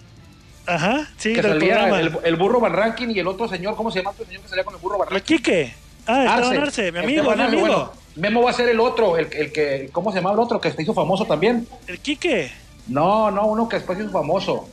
Ajá, 0.67 1.07
sí, 1.17 1.33
que 1.33 1.41
del 1.41 1.53
salía 1.53 1.75
programa. 1.87 1.99
el, 2.01 2.17
el 2.25 2.35
burro 2.35 2.59
Van 2.59 2.73
Rankin 2.73 3.09
y 3.11 3.19
el 3.19 3.27
otro 3.27 3.47
señor, 3.47 3.75
¿cómo 3.75 3.89
se 3.89 3.99
llama 3.99 4.11
otro 4.11 4.25
señor 4.25 4.41
que 4.43 4.49
salía 4.49 4.63
con 4.65 4.75
el 4.75 4.81
burro 4.81 4.97
Van 4.99 5.07
El 5.09 5.13
Rankin? 5.15 5.37
Quique. 5.37 5.73
Ah, 6.07 6.39
Esteban 6.41 6.63
Arce, 6.63 6.91
mi 6.91 6.99
amigo, 6.99 7.21
Esteban 7.31 7.37
mi 7.37 7.43
amigo. 7.57 7.61
bueno, 7.67 7.91
Memo 8.15 8.41
va 8.43 8.49
a 8.49 8.53
ser 8.53 8.69
el 8.69 8.79
otro, 8.79 9.17
el, 9.17 9.27
el 9.33 9.51
que, 9.51 9.89
¿cómo 9.91 10.11
se 10.11 10.17
llama 10.17 10.31
el 10.33 10.39
otro 10.39 10.59
que 10.61 10.71
se 10.71 10.81
hizo 10.81 10.93
famoso 10.93 11.25
también? 11.25 11.67
El 11.87 11.99
Quique. 11.99 12.51
No, 12.87 13.29
no, 13.31 13.45
uno 13.47 13.67
que 13.69 13.75
después 13.77 13.97
se 13.97 14.03
hizo 14.05 14.13
famoso. 14.13 14.67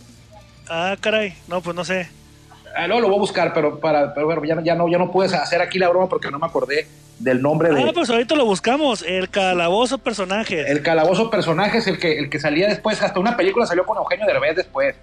Ah, 0.68 0.96
caray. 1.00 1.34
No, 1.48 1.60
pues 1.60 1.76
no 1.76 1.84
sé. 1.84 2.08
Ah, 2.76 2.86
luego 2.86 3.02
lo 3.02 3.08
voy 3.08 3.16
a 3.16 3.20
buscar, 3.20 3.52
pero 3.52 3.78
para, 3.80 4.14
pero 4.14 4.26
bueno, 4.26 4.44
ya, 4.44 4.54
no- 4.54 4.62
ya 4.64 4.74
no, 4.74 4.88
ya 4.88 4.98
no 4.98 5.10
puedes 5.12 5.32
hacer 5.34 5.60
aquí 5.60 5.78
la 5.78 5.88
broma 5.88 6.08
porque 6.08 6.30
no 6.30 6.38
me 6.38 6.46
acordé 6.46 6.86
del 7.18 7.40
nombre 7.42 7.70
de 7.72 7.80
Ah, 7.82 7.90
pues 7.94 8.10
ahorita 8.10 8.34
lo 8.34 8.44
buscamos. 8.46 9.02
El 9.02 9.28
calabozo 9.30 9.98
personaje. 9.98 10.68
el 10.70 10.82
calabozo 10.82 11.30
personaje 11.30 11.78
es 11.78 11.86
el 11.86 11.98
que 11.98 12.18
el 12.18 12.28
que 12.30 12.40
salía 12.40 12.66
después, 12.68 13.00
hasta 13.02 13.20
una 13.20 13.36
película 13.36 13.66
salió 13.66 13.84
con 13.86 13.96
Eugenio 13.98 14.26
Derbez 14.26 14.56
después. 14.56 14.96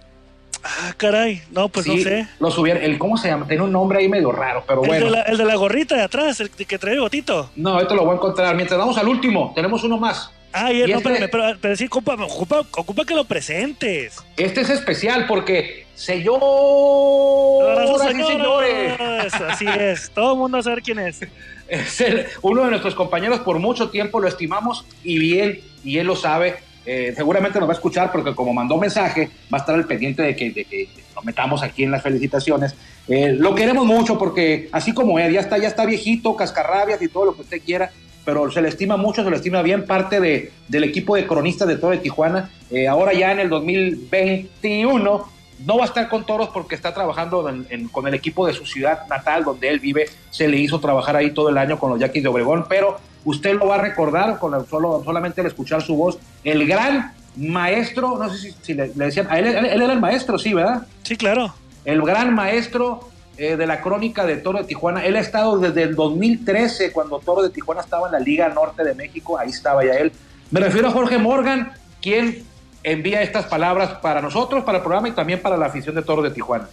Ah, 0.63 0.93
caray. 0.97 1.41
No, 1.51 1.69
pues 1.69 1.85
Sí, 1.85 1.97
no 1.97 2.03
sé. 2.03 2.27
Lo 2.39 2.51
subieron, 2.51 2.83
el 2.83 2.97
cómo 2.99 3.17
se 3.17 3.27
llama, 3.29 3.47
tiene 3.47 3.63
un 3.63 3.71
nombre 3.71 3.99
ahí 3.99 4.07
medio 4.09 4.31
raro, 4.31 4.63
pero 4.67 4.81
El, 4.83 4.87
bueno. 4.87 5.05
de 5.05 5.11
la, 5.11 5.21
el 5.23 5.37
de 5.37 5.45
la 5.45 5.55
gorrita 5.55 5.95
de 5.95 6.03
atrás, 6.03 6.39
el 6.39 6.49
que 6.51 6.77
trae 6.77 6.93
el 6.93 6.99
botito. 7.01 7.49
No, 7.55 7.71
ahorita 7.71 7.95
lo 7.95 8.03
voy 8.05 8.11
a 8.13 8.15
encontrar. 8.15 8.55
Mientras 8.55 8.77
vamos 8.79 8.97
al 8.97 9.07
último, 9.07 9.51
tenemos 9.55 9.83
uno 9.83 9.97
más. 9.97 10.31
Ah, 10.53 10.71
y, 10.71 10.77
Y 10.83 10.87
no, 10.91 10.97
este- 10.97 11.09
espérame, 11.13 11.29
pero, 11.31 11.43
pero 11.61 11.75
sí, 11.77 11.85
ocupa, 11.85 12.13
ocupa, 12.15 12.59
ocupa 12.75 13.05
que 13.05 13.15
lo 13.15 13.23
presentes. 13.25 14.17
Este 14.37 14.61
es 14.61 14.69
especial 14.69 15.25
porque 15.25 15.85
señoras 15.95 17.89
y 18.13 18.23
señores, 18.23 19.33
Así 19.33 19.65
es. 19.67 20.11
Todo 20.11 20.33
el 20.33 20.39
mundo 20.39 20.57
va 20.57 20.59
a 20.59 20.63
saber 20.63 20.81
quién 20.83 20.99
es. 20.99 21.21
es 21.69 22.01
el- 22.01 22.25
uno 22.41 22.63
de 22.65 22.69
nuestros 22.71 22.95
compañeros 22.95 23.39
por 23.39 23.59
mucho 23.59 23.89
tiempo 23.89 24.19
lo 24.19 24.27
estimamos 24.27 24.85
y 25.03 25.17
bien, 25.19 25.61
y 25.83 25.97
él 25.97 26.07
lo 26.07 26.15
sabe. 26.15 26.57
Eh, 26.85 27.13
seguramente 27.15 27.59
nos 27.59 27.69
va 27.69 27.73
a 27.73 27.75
escuchar 27.75 28.11
porque 28.11 28.33
como 28.33 28.53
mandó 28.53 28.77
mensaje, 28.77 29.29
va 29.53 29.57
a 29.57 29.61
estar 29.61 29.75
al 29.75 29.85
pendiente 29.85 30.23
de 30.23 30.35
que, 30.35 30.51
de 30.51 30.65
que 30.65 30.89
nos 31.15 31.23
metamos 31.23 31.61
aquí 31.63 31.83
en 31.83 31.91
las 31.91 32.01
felicitaciones. 32.01 32.75
Eh, 33.07 33.33
lo 33.33 33.55
queremos 33.55 33.85
mucho 33.85 34.17
porque 34.17 34.69
así 34.71 34.93
como 34.93 35.19
él, 35.19 35.33
ya 35.33 35.41
está, 35.41 35.57
ya 35.57 35.67
está 35.67 35.85
viejito, 35.85 36.35
cascarrabias 36.35 37.01
y 37.01 37.07
todo 37.07 37.25
lo 37.25 37.35
que 37.35 37.41
usted 37.41 37.61
quiera, 37.63 37.91
pero 38.25 38.51
se 38.51 38.61
le 38.61 38.69
estima 38.69 38.97
mucho, 38.97 39.23
se 39.23 39.29
le 39.29 39.35
estima 39.35 39.61
bien, 39.61 39.85
parte 39.85 40.19
de, 40.19 40.51
del 40.67 40.83
equipo 40.83 41.15
de 41.15 41.27
cronistas 41.27 41.67
de 41.67 41.77
Toro 41.77 41.91
de 41.91 41.99
Tijuana. 41.99 42.49
Eh, 42.69 42.87
ahora 42.87 43.13
ya 43.13 43.31
en 43.31 43.39
el 43.39 43.49
2021 43.49 45.29
no 45.65 45.77
va 45.77 45.83
a 45.83 45.87
estar 45.87 46.09
con 46.09 46.25
Toros 46.25 46.49
porque 46.49 46.75
está 46.75 46.93
trabajando 46.93 47.47
con 47.91 48.07
el 48.07 48.13
equipo 48.13 48.47
de 48.47 48.53
su 48.53 48.65
ciudad 48.65 49.07
natal, 49.07 49.43
donde 49.43 49.69
él 49.69 49.79
vive. 49.79 50.07
Se 50.31 50.47
le 50.47 50.57
hizo 50.57 50.79
trabajar 50.79 51.15
ahí 51.15 51.31
todo 51.31 51.49
el 51.49 51.57
año 51.57 51.77
con 51.77 51.91
los 51.91 51.99
Yaquis 51.99 52.23
de 52.23 52.29
Obregón, 52.29 52.65
pero 52.67 52.97
usted 53.25 53.53
lo 53.57 53.67
va 53.67 53.75
a 53.75 53.81
recordar 53.81 54.37
con 54.39 54.53
el- 54.53 54.65
solo, 54.65 55.01
solamente 55.03 55.41
al 55.41 55.47
escuchar 55.47 55.81
su 55.81 55.95
voz. 55.95 56.17
El 56.43 56.67
gran 56.67 57.13
maestro, 57.35 58.17
no 58.17 58.29
sé 58.29 58.37
si, 58.37 58.55
si 58.61 58.73
le, 58.73 58.87
le 58.95 59.05
decían, 59.05 59.27
a 59.29 59.39
él, 59.39 59.45
él- 59.47 59.65
él 59.65 59.81
era 59.81 59.93
el 59.93 59.99
maestro, 60.01 60.37
sí, 60.39 60.53
¿verdad? 60.53 60.85
Sí, 61.03 61.15
claro. 61.15 61.53
el 61.85 62.01
gran 62.03 62.33
maestro 62.35 63.09
eh, 63.37 63.55
de 63.55 63.65
la 63.65 63.81
crónica 63.81 64.25
de 64.25 64.37
Toro 64.37 64.59
de 64.59 64.65
Tijuana. 64.65 65.03
Él 65.03 65.15
ha 65.15 65.19
estado 65.19 65.57
desde 65.57 65.81
el 65.83 65.95
2013, 65.95 66.91
cuando 66.91 67.17
Toro 67.19 67.41
de 67.41 67.49
Tijuana 67.49 67.81
estaba 67.81 68.05
en 68.07 68.11
la 68.13 68.19
Liga 68.19 68.49
Norte 68.49 68.83
de 68.83 68.93
México, 68.93 69.39
ahí 69.39 69.49
estaba 69.49 69.83
ya 69.83 69.93
él. 69.93 70.11
Me 70.51 70.59
refiero 70.59 70.89
a 70.89 70.91
Jorge 70.91 71.17
Morgan, 71.17 71.71
quien 72.01 72.43
envía 72.83 73.21
estas 73.23 73.45
palabras 73.45 73.91
para 74.01 74.21
nosotros, 74.21 74.63
para 74.63 74.77
el 74.79 74.83
programa 74.83 75.07
y 75.07 75.11
también 75.13 75.41
para 75.41 75.57
la 75.57 75.67
afición 75.67 75.95
de 75.95 76.01
Toro 76.03 76.21
de 76.21 76.29
Tijuana. 76.31 76.67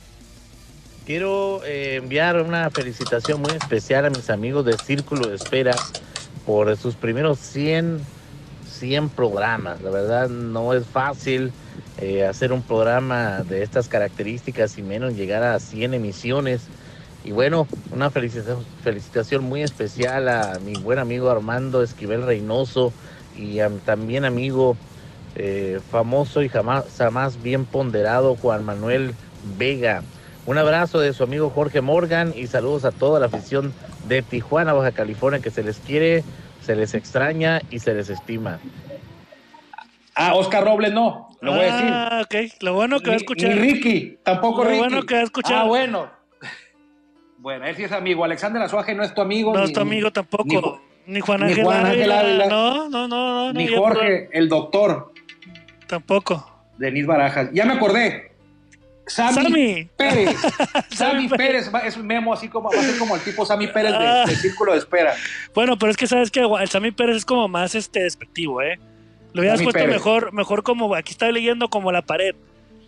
Quiero 1.06 1.62
eh, 1.64 1.96
enviar 2.02 2.42
una 2.42 2.68
felicitación 2.70 3.40
muy 3.40 3.52
especial 3.52 4.04
a 4.04 4.10
mis 4.10 4.28
amigos 4.28 4.64
de 4.66 4.76
Círculo 4.76 5.28
de 5.28 5.36
Espera 5.36 5.74
por 6.48 6.74
sus 6.78 6.94
primeros 6.94 7.38
100, 7.40 8.00
100 8.66 9.10
programas. 9.10 9.82
La 9.82 9.90
verdad 9.90 10.30
no 10.30 10.72
es 10.72 10.86
fácil 10.86 11.52
eh, 11.98 12.24
hacer 12.24 12.54
un 12.54 12.62
programa 12.62 13.42
de 13.42 13.62
estas 13.62 13.86
características 13.86 14.78
y 14.78 14.82
menos 14.82 15.14
llegar 15.14 15.42
a 15.42 15.60
100 15.60 15.92
emisiones. 15.92 16.62
Y 17.22 17.32
bueno, 17.32 17.68
una 17.92 18.08
felicitación, 18.08 18.64
felicitación 18.82 19.44
muy 19.44 19.62
especial 19.62 20.26
a 20.30 20.58
mi 20.64 20.72
buen 20.72 20.98
amigo 20.98 21.28
Armando 21.28 21.82
Esquivel 21.82 22.22
Reynoso 22.22 22.94
y 23.36 23.60
a, 23.60 23.68
también 23.84 24.24
amigo 24.24 24.74
eh, 25.34 25.80
famoso 25.90 26.40
y 26.40 26.48
jamás, 26.48 26.86
jamás 26.96 27.42
bien 27.42 27.66
ponderado 27.66 28.36
Juan 28.36 28.64
Manuel 28.64 29.14
Vega. 29.58 30.02
Un 30.46 30.56
abrazo 30.56 30.98
de 30.98 31.12
su 31.12 31.24
amigo 31.24 31.50
Jorge 31.50 31.82
Morgan 31.82 32.32
y 32.34 32.46
saludos 32.46 32.86
a 32.86 32.90
toda 32.90 33.20
la 33.20 33.26
afición 33.26 33.74
de 34.08 34.22
Tijuana, 34.22 34.72
Baja 34.72 34.92
California, 34.92 35.40
que 35.40 35.50
se 35.50 35.62
les 35.62 35.78
quiere, 35.78 36.24
se 36.62 36.74
les 36.76 36.94
extraña 36.94 37.60
y 37.70 37.78
se 37.78 37.94
les 37.94 38.08
estima. 38.10 38.58
Ah, 40.14 40.34
Oscar 40.34 40.64
Robles 40.64 40.92
no, 40.92 41.28
lo 41.40 41.52
voy 41.52 41.60
a 41.60 41.64
decir. 41.76 41.90
Ah, 41.92 42.20
ok. 42.24 42.34
Lo 42.62 42.74
bueno 42.74 42.98
que 42.98 43.06
va 43.06 43.12
a 43.12 43.16
Ni- 43.16 43.22
escuchar. 43.22 43.50
Ni 43.50 43.54
Ricky, 43.60 44.18
tampoco 44.24 44.64
Lo 44.64 44.70
Ricky. 44.70 44.78
bueno 44.80 45.02
que 45.04 45.14
va 45.14 45.20
a 45.20 45.24
escuchar. 45.24 45.56
Ah, 45.58 45.64
bueno. 45.64 46.10
Bueno, 47.38 47.66
él 47.66 47.76
sí 47.76 47.84
es 47.84 47.92
amigo. 47.92 48.24
Alexander 48.24 48.60
Azuaje 48.62 48.94
no 48.96 49.04
es 49.04 49.14
tu 49.14 49.20
amigo. 49.20 49.52
No 49.54 49.60
ni- 49.60 49.66
es 49.66 49.72
tu 49.72 49.80
amigo 49.80 50.10
tampoco. 50.12 50.80
ni 51.06 51.14
Ni, 51.14 51.20
Juan 51.20 51.40
ni 51.40 51.46
Ángel 51.50 51.64
Juan 51.64 51.86
Ángel 51.86 52.10
Ávila. 52.12 52.20
Ávila. 52.20 52.46
No, 52.48 52.88
no, 52.88 53.08
no, 53.08 53.44
no. 53.46 53.52
ni 53.52 53.68
Jorge, 53.68 54.28
el 54.32 54.48
doctor. 54.48 55.12
Tampoco. 55.86 56.44
Denis 56.78 57.06
Barajas. 57.06 57.48
Ya 57.52 57.64
me 57.64 57.74
acordé. 57.74 58.27
Sammy, 59.08 59.34
Sammy. 59.42 59.90
Pérez. 59.96 60.36
Sammy 60.90 61.28
Pérez. 61.28 61.70
es 61.84 61.96
un 61.96 62.06
memo 62.06 62.32
así 62.32 62.48
como, 62.48 62.70
va 62.70 62.78
a 62.78 62.82
ser 62.82 62.98
como 62.98 63.16
el 63.16 63.22
tipo 63.22 63.44
Sammy 63.44 63.66
Pérez 63.68 63.92
de, 63.92 64.06
Ah. 64.06 64.24
de 64.26 64.36
Círculo 64.36 64.72
de 64.72 64.78
Espera. 64.78 65.14
Bueno, 65.54 65.78
pero 65.78 65.90
es 65.90 65.96
que 65.96 66.06
sabes 66.06 66.30
que 66.30 66.40
el 66.40 66.68
Sammy 66.68 66.90
Pérez 66.92 67.16
es 67.16 67.24
como 67.24 67.48
más 67.48 67.74
este 67.74 68.00
despectivo, 68.04 68.62
¿eh? 68.62 68.78
Lo 69.32 69.40
hubieras 69.42 69.58
Sammy 69.58 69.66
puesto 69.72 69.80
Pérez. 69.80 69.94
mejor, 69.96 70.32
mejor 70.32 70.62
como 70.62 70.94
aquí 70.94 71.12
está 71.12 71.30
leyendo 71.30 71.68
como 71.68 71.92
la 71.92 72.02
pared. 72.02 72.34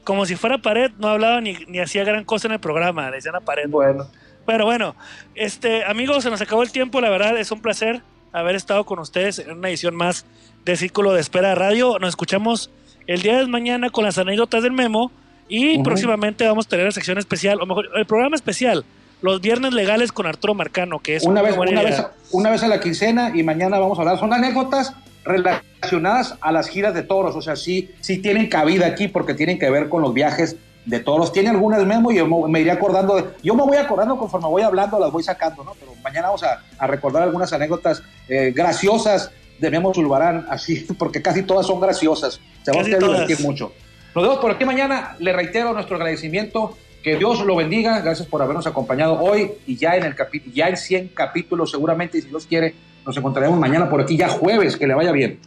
Como 0.04 0.24
si 0.26 0.34
fuera 0.36 0.58
pared, 0.58 0.90
no 0.98 1.08
hablaba 1.08 1.40
ni, 1.40 1.52
ni 1.68 1.78
hacía 1.78 2.04
gran 2.04 2.24
cosa 2.24 2.48
en 2.48 2.52
el 2.54 2.60
programa, 2.60 3.10
le 3.10 3.16
decían 3.16 3.36
a 3.36 3.40
pared. 3.40 3.68
Bueno. 3.68 4.06
Pero 4.46 4.64
bueno, 4.64 4.96
este, 5.34 5.84
amigos, 5.84 6.24
se 6.24 6.30
nos 6.30 6.40
acabó 6.40 6.62
el 6.62 6.72
tiempo, 6.72 7.00
la 7.00 7.10
verdad 7.10 7.36
es 7.38 7.50
un 7.52 7.60
placer 7.60 8.00
haber 8.32 8.56
estado 8.56 8.84
con 8.84 8.98
ustedes 8.98 9.38
en 9.38 9.50
una 9.52 9.68
edición 9.68 9.94
más 9.94 10.24
de 10.64 10.76
Círculo 10.76 11.12
de 11.12 11.20
Espera 11.20 11.54
Radio. 11.54 11.98
Nos 12.00 12.08
escuchamos 12.10 12.70
el 13.06 13.22
día 13.22 13.38
de 13.38 13.46
mañana 13.46 13.90
con 13.90 14.04
las 14.04 14.18
anécdotas 14.18 14.62
del 14.62 14.72
memo 14.72 15.12
y 15.50 15.82
próximamente 15.82 16.46
vamos 16.46 16.64
a 16.66 16.68
tener 16.70 16.86
la 16.86 16.92
sección 16.92 17.18
especial, 17.18 17.60
o 17.60 17.66
mejor, 17.66 17.88
el 17.94 18.06
programa 18.06 18.36
especial, 18.36 18.84
los 19.20 19.40
viernes 19.42 19.74
legales 19.74 20.12
con 20.12 20.26
Arturo 20.26 20.54
Marcano, 20.54 20.98
que 21.00 21.16
es 21.16 21.24
Una 21.24 21.42
vez, 21.42 21.54
una, 21.58 21.82
vez, 21.82 22.02
una 22.32 22.50
vez 22.50 22.62
a 22.62 22.68
la 22.68 22.80
quincena 22.80 23.32
y 23.34 23.42
mañana 23.42 23.78
vamos 23.78 23.98
a 23.98 24.02
hablar. 24.02 24.18
Son 24.18 24.32
anécdotas 24.32 24.94
relacionadas 25.24 26.36
a 26.40 26.52
las 26.52 26.68
giras 26.68 26.94
de 26.94 27.02
toros. 27.02 27.36
O 27.36 27.42
sea, 27.42 27.56
sí, 27.56 27.90
sí 28.00 28.18
tienen 28.18 28.48
cabida 28.48 28.86
aquí 28.86 29.08
porque 29.08 29.34
tienen 29.34 29.58
que 29.58 29.68
ver 29.70 29.88
con 29.88 30.02
los 30.02 30.14
viajes 30.14 30.56
de 30.86 31.00
toros. 31.00 31.32
Tiene 31.32 31.50
algunas 31.50 31.84
memo 31.84 32.10
y 32.10 32.16
yo 32.16 32.26
me, 32.26 32.48
me 32.48 32.60
iré 32.60 32.70
acordando. 32.70 33.16
de- 33.16 33.24
yo 33.42 33.54
me 33.54 33.62
voy 33.62 33.76
acordando 33.76 34.16
conforme 34.16 34.48
voy 34.48 34.62
hablando, 34.62 34.98
las 34.98 35.12
voy 35.12 35.22
sacando, 35.22 35.64
¿no? 35.64 35.74
Pero 35.78 35.92
mañana 36.02 36.28
vamos 36.28 36.42
a, 36.42 36.62
a 36.78 36.86
recordar 36.86 37.22
algunas 37.22 37.52
anécdotas 37.52 38.02
eh, 38.28 38.52
graciosas 38.54 39.30
de 39.58 39.70
Memo 39.70 39.92
Zulbarán, 39.92 40.46
así, 40.48 40.86
porque 40.98 41.20
casi 41.20 41.42
todas 41.42 41.66
son 41.66 41.80
graciosas. 41.80 42.40
Se 42.64 42.72
va 42.72 42.80
a 42.80 42.84
divertir 42.84 43.40
mucho. 43.40 43.72
Nos 44.14 44.24
vemos 44.24 44.38
por 44.38 44.50
aquí 44.50 44.64
mañana. 44.64 45.16
Le 45.18 45.32
reitero 45.32 45.72
nuestro 45.72 45.96
agradecimiento. 45.96 46.76
Que 47.02 47.16
Dios 47.16 47.40
lo 47.40 47.56
bendiga. 47.56 48.00
Gracias 48.00 48.28
por 48.28 48.42
habernos 48.42 48.66
acompañado 48.66 49.18
hoy 49.18 49.52
y 49.66 49.76
ya 49.76 49.96
en 49.96 50.04
el 50.04 50.14
ya 50.52 50.68
en 50.68 50.76
100 50.76 51.08
capítulos 51.08 51.70
seguramente, 51.70 52.18
y 52.18 52.22
si 52.22 52.28
Dios 52.28 52.44
quiere, 52.46 52.74
nos 53.06 53.16
encontraremos 53.16 53.58
mañana 53.58 53.88
por 53.88 54.02
aquí, 54.02 54.16
ya 54.16 54.28
jueves. 54.28 54.76
Que 54.76 54.86
le 54.86 54.94
vaya 54.94 55.12
bien. 55.12 55.40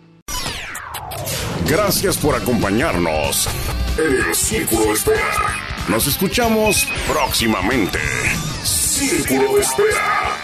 Gracias 1.70 2.18
por 2.18 2.36
acompañarnos 2.36 3.48
en 3.98 4.28
el 4.28 4.36
Círculo 4.36 4.86
de 4.86 4.94
Espera. 4.94 5.20
Nos 5.88 6.08
escuchamos 6.08 6.88
próximamente. 7.08 8.00
Círculo 8.64 9.56
de 9.56 9.62
Espera. 9.62 10.43